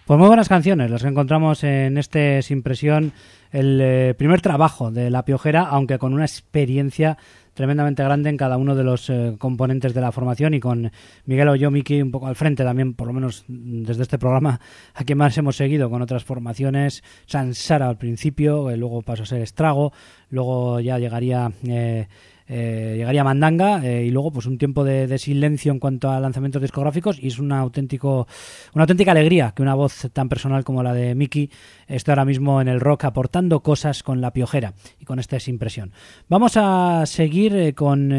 [0.09, 3.13] Pues muy buenas canciones, las que encontramos en este Sin Presión,
[3.51, 7.19] el eh, primer trabajo de La Piojera, aunque con una experiencia
[7.53, 10.91] tremendamente grande en cada uno de los eh, componentes de la formación y con
[11.25, 14.59] Miguel o yo, Miki, un poco al frente también, por lo menos desde este programa,
[14.95, 19.27] a quien más hemos seguido con otras formaciones, Sansara al principio, eh, luego pasó a
[19.27, 19.93] ser Estrago,
[20.31, 21.51] luego ya llegaría...
[21.67, 22.07] Eh,
[22.51, 26.61] eh, llegaría Mandanga eh, y luego pues un tiempo de, silencio en cuanto a lanzamientos
[26.61, 28.27] discográficos y es un auténtico
[28.73, 31.51] una auténtica alegría que una voz tan personal como la de Miki
[31.87, 35.91] esté ahora mismo en el rock aportando cosas con la piojera y con esta impresión.
[36.27, 38.09] Vamos a seguir eh, con,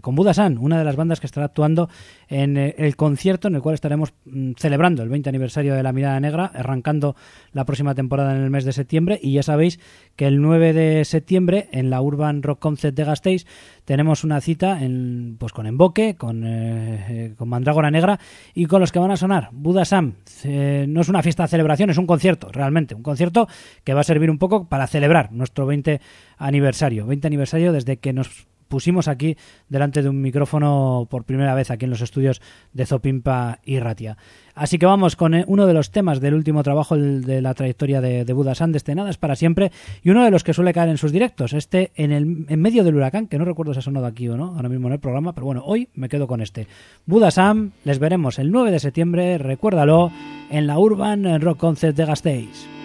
[0.00, 1.88] con Budasan, una de las bandas que estará actuando
[2.28, 6.18] en el concierto en el cual estaremos mm, celebrando el 20 aniversario de La Mirada
[6.18, 7.14] Negra, arrancando
[7.52, 9.78] la próxima temporada en el mes de septiembre y ya sabéis
[10.16, 13.35] que el 9 de septiembre en la Urban Rock Concert de Gasteiz
[13.84, 18.18] tenemos una cita en, pues con Emboque, con, eh, con Mandrágora Negra
[18.54, 19.48] y con los que van a sonar.
[19.52, 20.14] Buda Sam,
[20.44, 22.94] eh, no es una fiesta de celebración, es un concierto, realmente.
[22.94, 23.48] Un concierto
[23.84, 26.00] que va a servir un poco para celebrar nuestro 20
[26.38, 27.06] aniversario.
[27.06, 29.36] 20 aniversario desde que nos pusimos aquí
[29.68, 32.40] delante de un micrófono por primera vez aquí en los estudios
[32.72, 34.16] de Zopimpa y Ratia.
[34.54, 38.24] Así que vamos con uno de los temas del último trabajo de la trayectoria de,
[38.24, 39.70] de Buda San, de este Nada es para siempre,
[40.02, 42.82] y uno de los que suele caer en sus directos, este en, el, en medio
[42.82, 45.00] del huracán, que no recuerdo si ha sonado aquí o no, ahora mismo en el
[45.00, 46.66] programa, pero bueno, hoy me quedo con este.
[47.04, 50.10] Buda Sam, les veremos el 9 de septiembre, recuérdalo,
[50.50, 52.75] en la Urban Rock Concert de Gasteiz.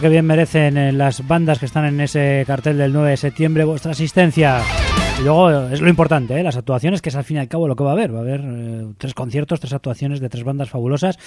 [0.00, 3.64] Que bien merecen eh, las bandas que están en ese cartel del 9 de septiembre
[3.64, 4.60] vuestra asistencia.
[5.18, 6.42] Y luego es lo importante, ¿eh?
[6.42, 8.14] las actuaciones, que es al fin y al cabo lo que va a haber.
[8.14, 11.18] Va a haber eh, tres conciertos, tres actuaciones de tres bandas fabulosas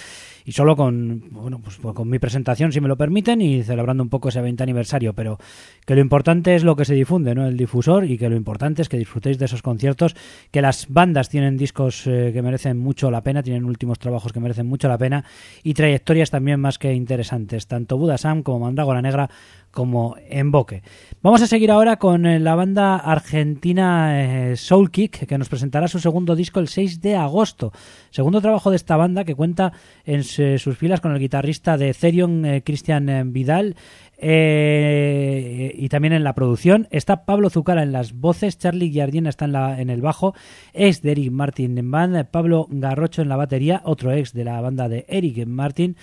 [0.46, 4.04] y solo con, bueno, pues, pues con mi presentación, si me lo permiten, y celebrando
[4.04, 5.14] un poco ese 20 aniversario.
[5.14, 5.40] Pero
[5.88, 7.48] que lo importante es lo que se difunde, ¿no?
[7.48, 10.16] El difusor y que lo importante es que disfrutéis de esos conciertos,
[10.52, 14.40] que las bandas tienen discos eh, que merecen mucho la pena, tienen últimos trabajos que
[14.40, 15.26] merecen mucho la pena
[15.64, 17.66] y trayectorias también más que interesantes.
[17.66, 19.32] Tanto Buda Sam como Mandrágora Negra
[19.80, 20.84] como Emboque.
[21.22, 25.88] Vamos a seguir ahora con eh, la banda argentina eh, Soul Kick, que nos presentará
[25.88, 27.72] su segundo disco el 6 de agosto.
[28.10, 29.72] Segundo trabajo de esta banda que cuenta
[30.04, 33.78] en su- sus filas con el guitarrista de Therion, eh, Cristian Vidal.
[34.22, 39.46] eh, y también en la producción está Pablo Zucara en las voces, Charlie Giardina está
[39.46, 40.34] en, la, el bajo,
[40.74, 44.60] ex de Eric Martin en banda, Pablo Garrocho en la batería, otro ex de la
[44.60, 45.96] banda de Eric Martin,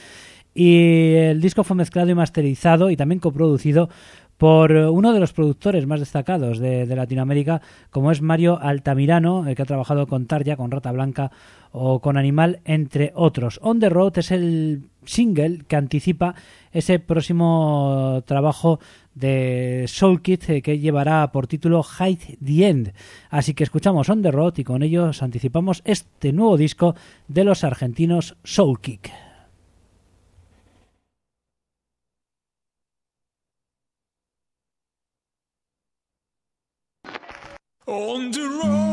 [0.57, 3.91] y el disco fue mezclado y masterizado y también coproducido
[4.39, 7.61] por eh, uno de los productores más destacados de, Latinoamérica,
[7.91, 11.31] como es Mario Altamirano, que ha trabajado con Tarja, con Rata Blanca
[11.73, 13.61] o con Animal, entre otros.
[13.63, 16.35] On the Road es el single que anticipa
[16.73, 18.81] ese próximo trabajo
[19.15, 22.93] de Soul eh, que llevará por título Hide the End.
[23.29, 26.95] Así que escuchamos On the Road y con ellos anticipamos este nuevo disco
[27.29, 29.26] de los argentinos Soul Kick.
[37.89, 38.86] On the road,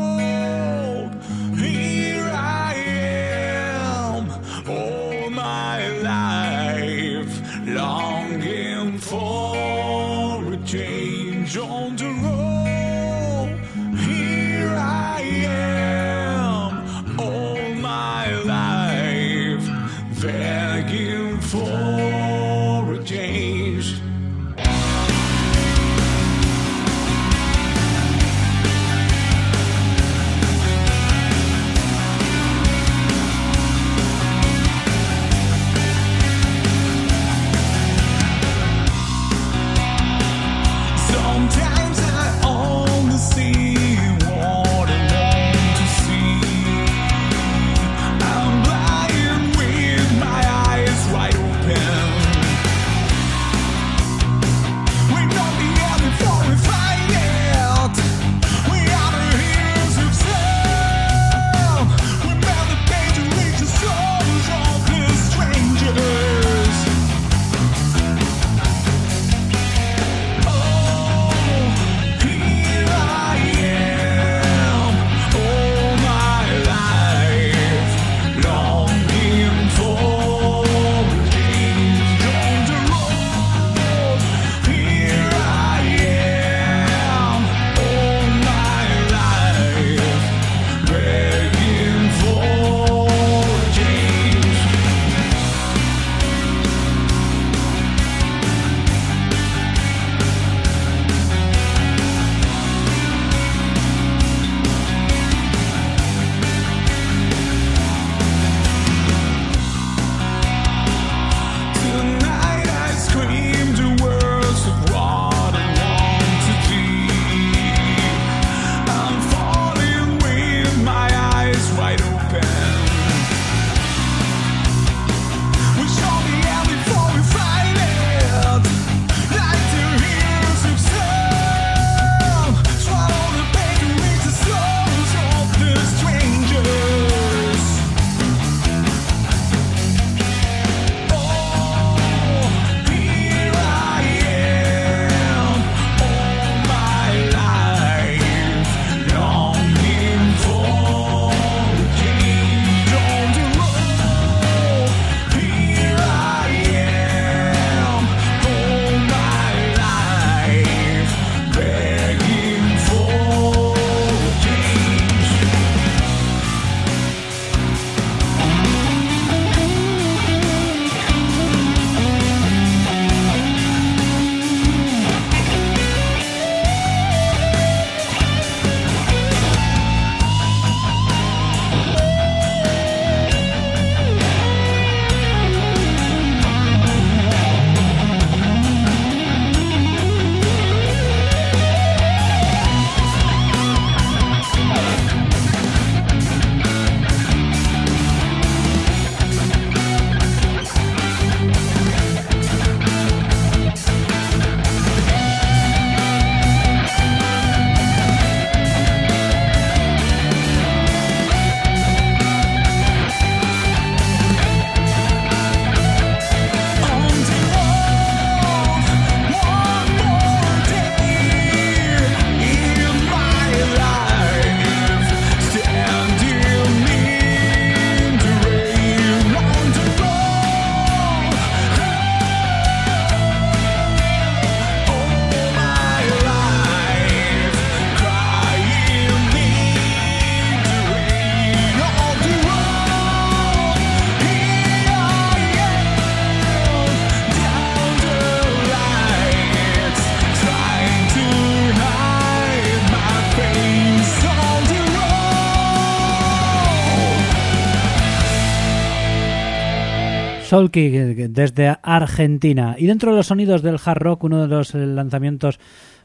[260.54, 260.92] Soul Kick
[261.30, 262.76] desde Argentina.
[262.78, 265.58] Y dentro de los sonidos del hard rock, uno de los eh, lanzamientos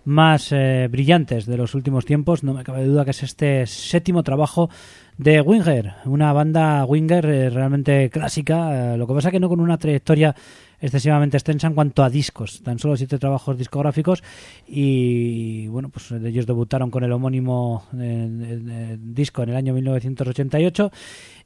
[0.05, 4.23] más eh, brillantes de los últimos tiempos, no me cabe duda que es este séptimo
[4.23, 4.71] trabajo
[5.19, 9.59] de Winger, una banda Winger eh, realmente clásica, eh, lo que pasa que no con
[9.59, 10.33] una trayectoria
[10.81, 14.23] excesivamente extensa en cuanto a discos, tan solo siete trabajos discográficos
[14.67, 20.91] y bueno, pues ellos debutaron con el homónimo eh, disco en el año 1988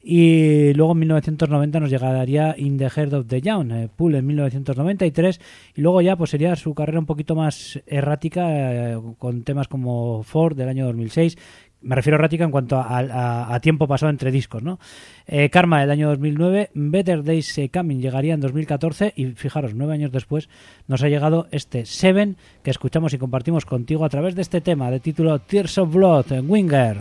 [0.06, 4.26] y luego en 1990 nos llegaría In the Heart of the Young, eh, Pool en
[4.28, 5.40] 1993
[5.76, 10.24] y luego ya pues sería su carrera un poquito más errática eh, con temas como
[10.24, 11.38] Ford del año 2006
[11.84, 12.98] me refiero a errática en cuanto a,
[13.56, 14.80] a- tiempo pasado entre discos, ¿no?
[15.28, 20.12] Eh, Karma del año 2009, Better Days Coming llegaría en 2014 y fijaros, nueve años
[20.12, 20.50] después
[20.88, 24.90] nos ha llegado este Seven que escuchamos y compartimos contigo a través de este tema
[24.92, 26.98] de título Tears of Blood, en Winger.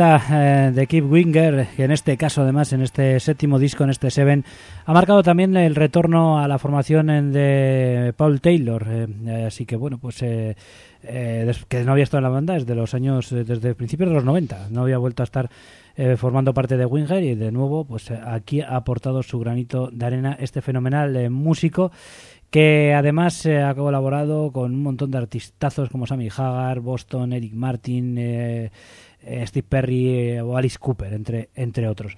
[0.00, 3.90] Banda eh, de Keith Winger, que en este caso además, en este séptimo disco, en
[3.90, 4.44] este Seven,
[4.86, 8.86] ha marcado también el retorno a la formación en de Paul Taylor.
[8.88, 10.56] eh, eh, así que bueno, pues eh,
[11.02, 14.14] eh, que no había estado en la banda desde los años, eh, desde principios de
[14.14, 14.68] los 90.
[14.70, 15.50] No había vuelto a estar
[16.16, 20.34] formando parte de Winger y de nuevo, pues aquí ha aportado su granito de arena
[20.40, 21.90] este fenomenal músico
[22.50, 27.54] que además eh, ha colaborado con un montón de artistazos como Sammy Hagar, Boston, Eric
[27.54, 28.70] Martin, eh,
[29.46, 32.16] Steve Perry eh, o Alice Cooper, entre, entre otros.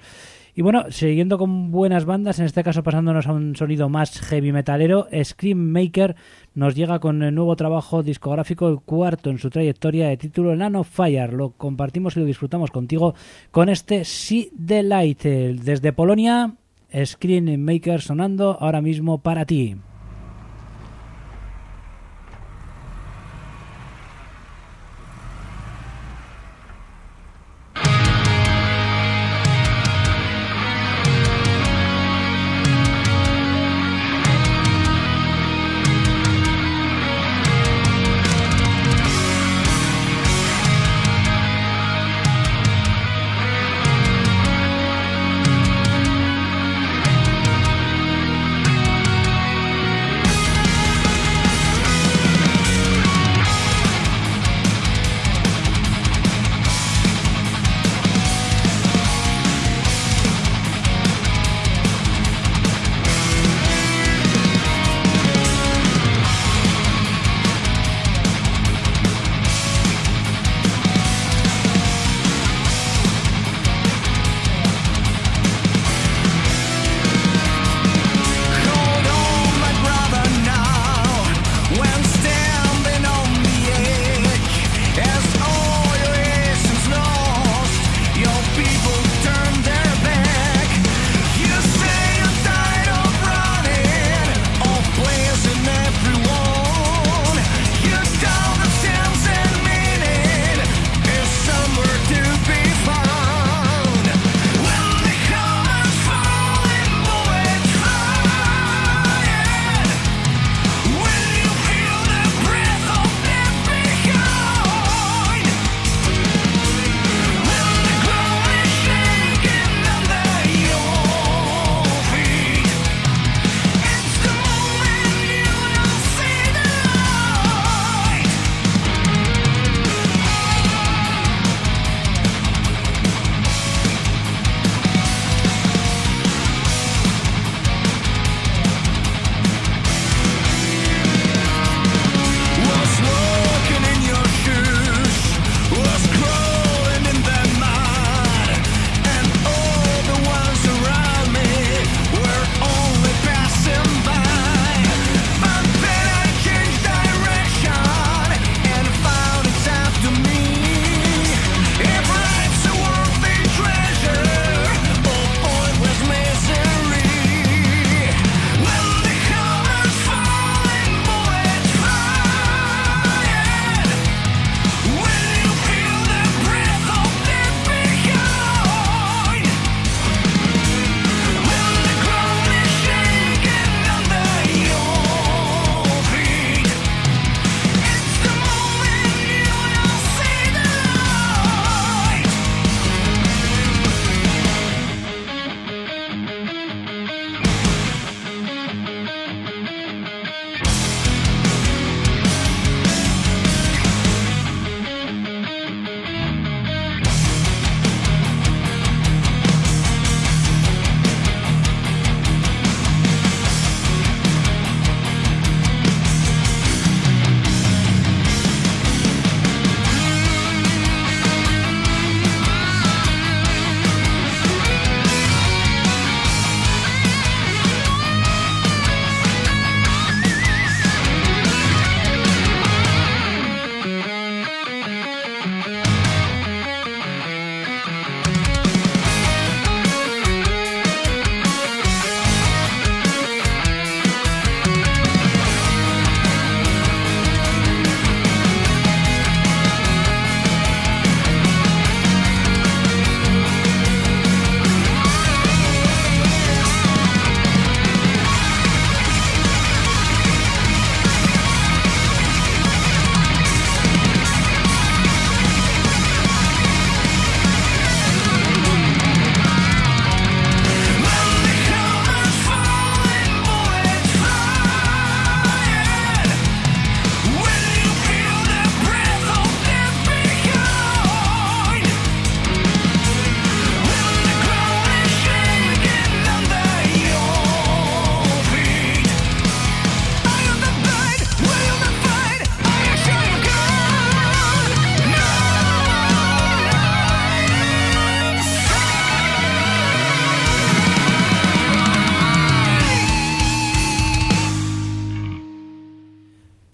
[0.55, 4.53] Y bueno, siguiendo con buenas bandas, en este caso pasándonos a un sonido más heavy
[4.53, 6.15] metalero, Scream Maker
[6.55, 10.85] nos llega con el nuevo trabajo discográfico, el cuarto en su trayectoria, de título Nano
[10.85, 11.33] Fire.
[11.33, 13.15] Lo compartimos y lo disfrutamos contigo
[13.51, 15.25] con este See the Light.
[15.25, 16.55] Eh, Desde Polonia,
[17.03, 19.77] Scream Maker sonando ahora mismo para ti.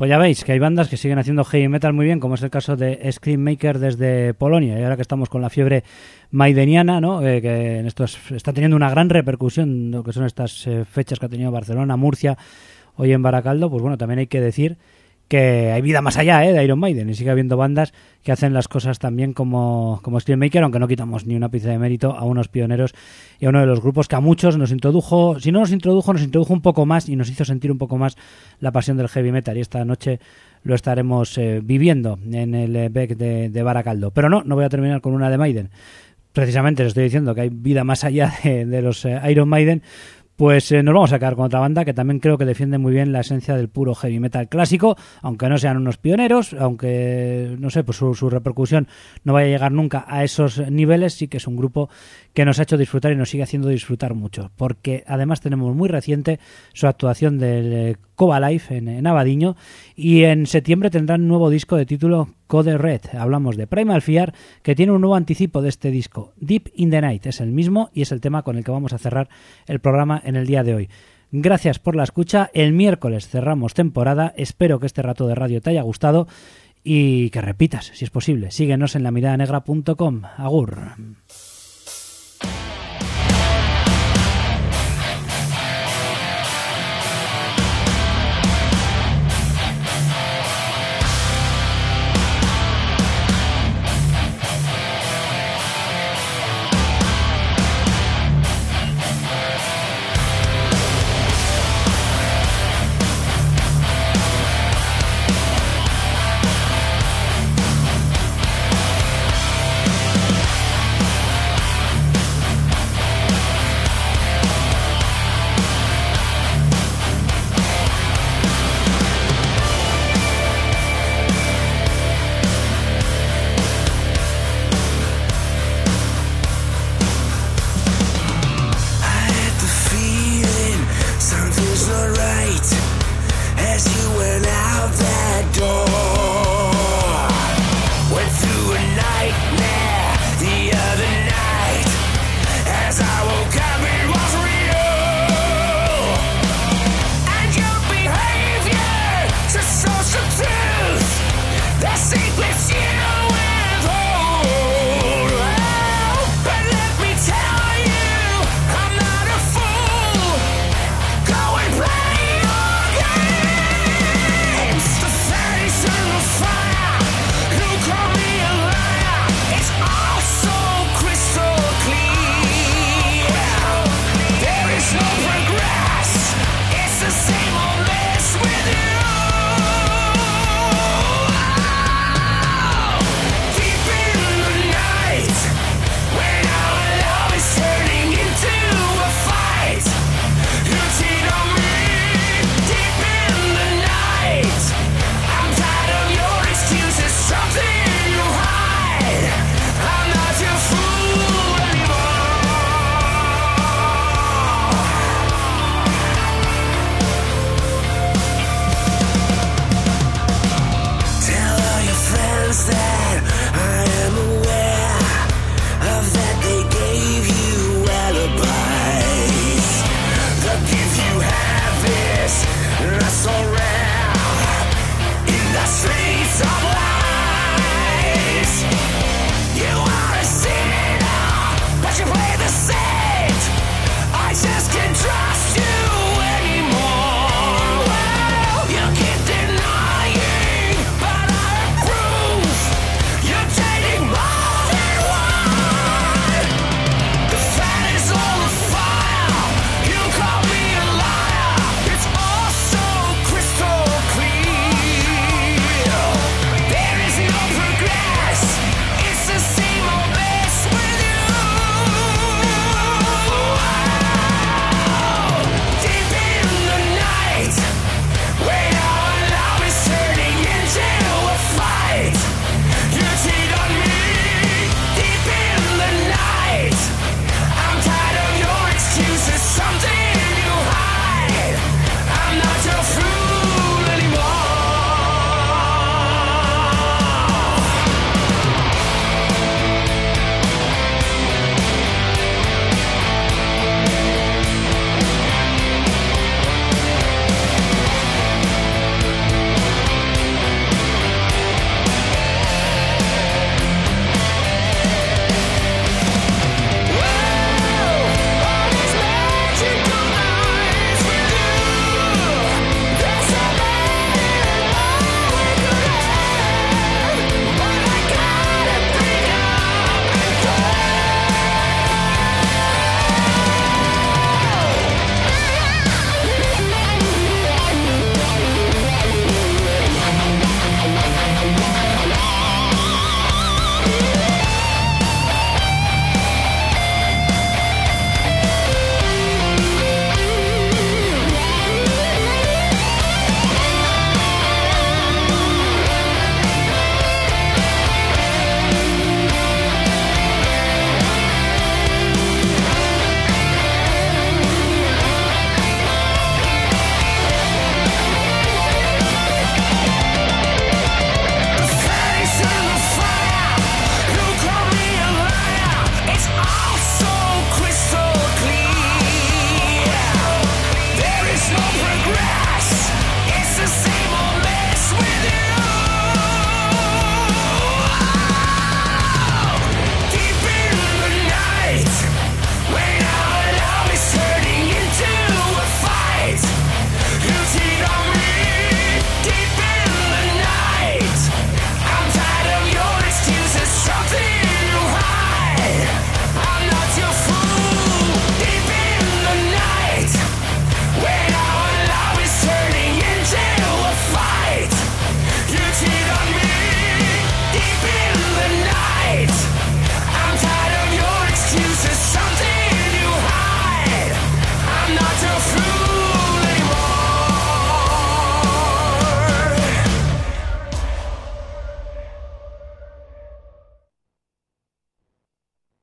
[0.09, 2.49] Ya veis que hay bandas que siguen haciendo heavy metal muy bien, como es el
[2.49, 4.81] caso de Scream Maker desde Polonia.
[4.81, 5.85] Y ahora que estamos con la fiebre
[6.31, 7.21] maideniana, ¿no?
[7.27, 11.19] Eh, que en estos está teniendo una gran repercusión lo que son estas eh, fechas
[11.19, 12.39] que ha tenido Barcelona, Murcia,
[12.97, 14.79] hoy en Baracaldo, pues bueno, también hay que decir
[15.29, 16.53] que hay vida más allá ¿eh?
[16.53, 17.93] de Iron Maiden y sigue habiendo bandas
[18.23, 21.79] que hacen las cosas también como, como Maker, aunque no quitamos ni una pizca de
[21.79, 22.95] mérito a unos pioneros
[23.39, 26.13] y a uno de los grupos que a muchos nos introdujo, si no nos introdujo,
[26.15, 28.17] nos introdujo un poco más y nos hizo sentir un poco más
[28.61, 30.19] la pasión del heavy metal y esta noche
[30.65, 34.11] lo estaremos eh, viviendo en el eh, Beck de, Baracaldo.
[34.11, 35.71] Pero no, no voy a terminar con una de Maiden.
[36.33, 39.83] Precisamente les estoy diciendo que hay vida más allá de, de los eh, Iron Maiden,
[40.39, 42.93] pues eh, nos vamos a quedar con otra banda que también creo que defiende muy
[42.93, 47.71] bien la esencia del puro heavy metal clásico, aunque no sean unos pioneros, aunque no
[47.71, 48.87] sé, pues su, repercusión
[49.25, 51.91] no vaya a llegar nunca a esos niveles, sí que es un grupo
[52.35, 55.89] que nos ha hecho disfrutar y nos sigue haciendo disfrutar mucho, porque además tenemos muy
[55.89, 56.39] reciente
[56.73, 59.57] su actuación del eh, Cova Life en, en Abadiño
[59.97, 63.03] y en septiembre tendrán un nuevo disco de título Code Red.
[63.17, 66.33] Hablamos de Primal Fear, que tiene un nuevo anticipo de este disco.
[66.41, 68.93] Deep in the Night es el mismo y es el tema con el que vamos
[68.93, 69.29] a cerrar
[69.67, 70.89] el programa en el día de hoy.
[71.31, 72.51] Gracias por la escucha.
[72.55, 74.33] El miércoles cerramos temporada.
[74.37, 76.27] Espero que este rato de radio te haya gustado
[76.83, 78.51] y que repitas, si es posible.
[78.51, 80.23] Síguenos en la mirada negra.com.
[80.37, 80.97] Agur.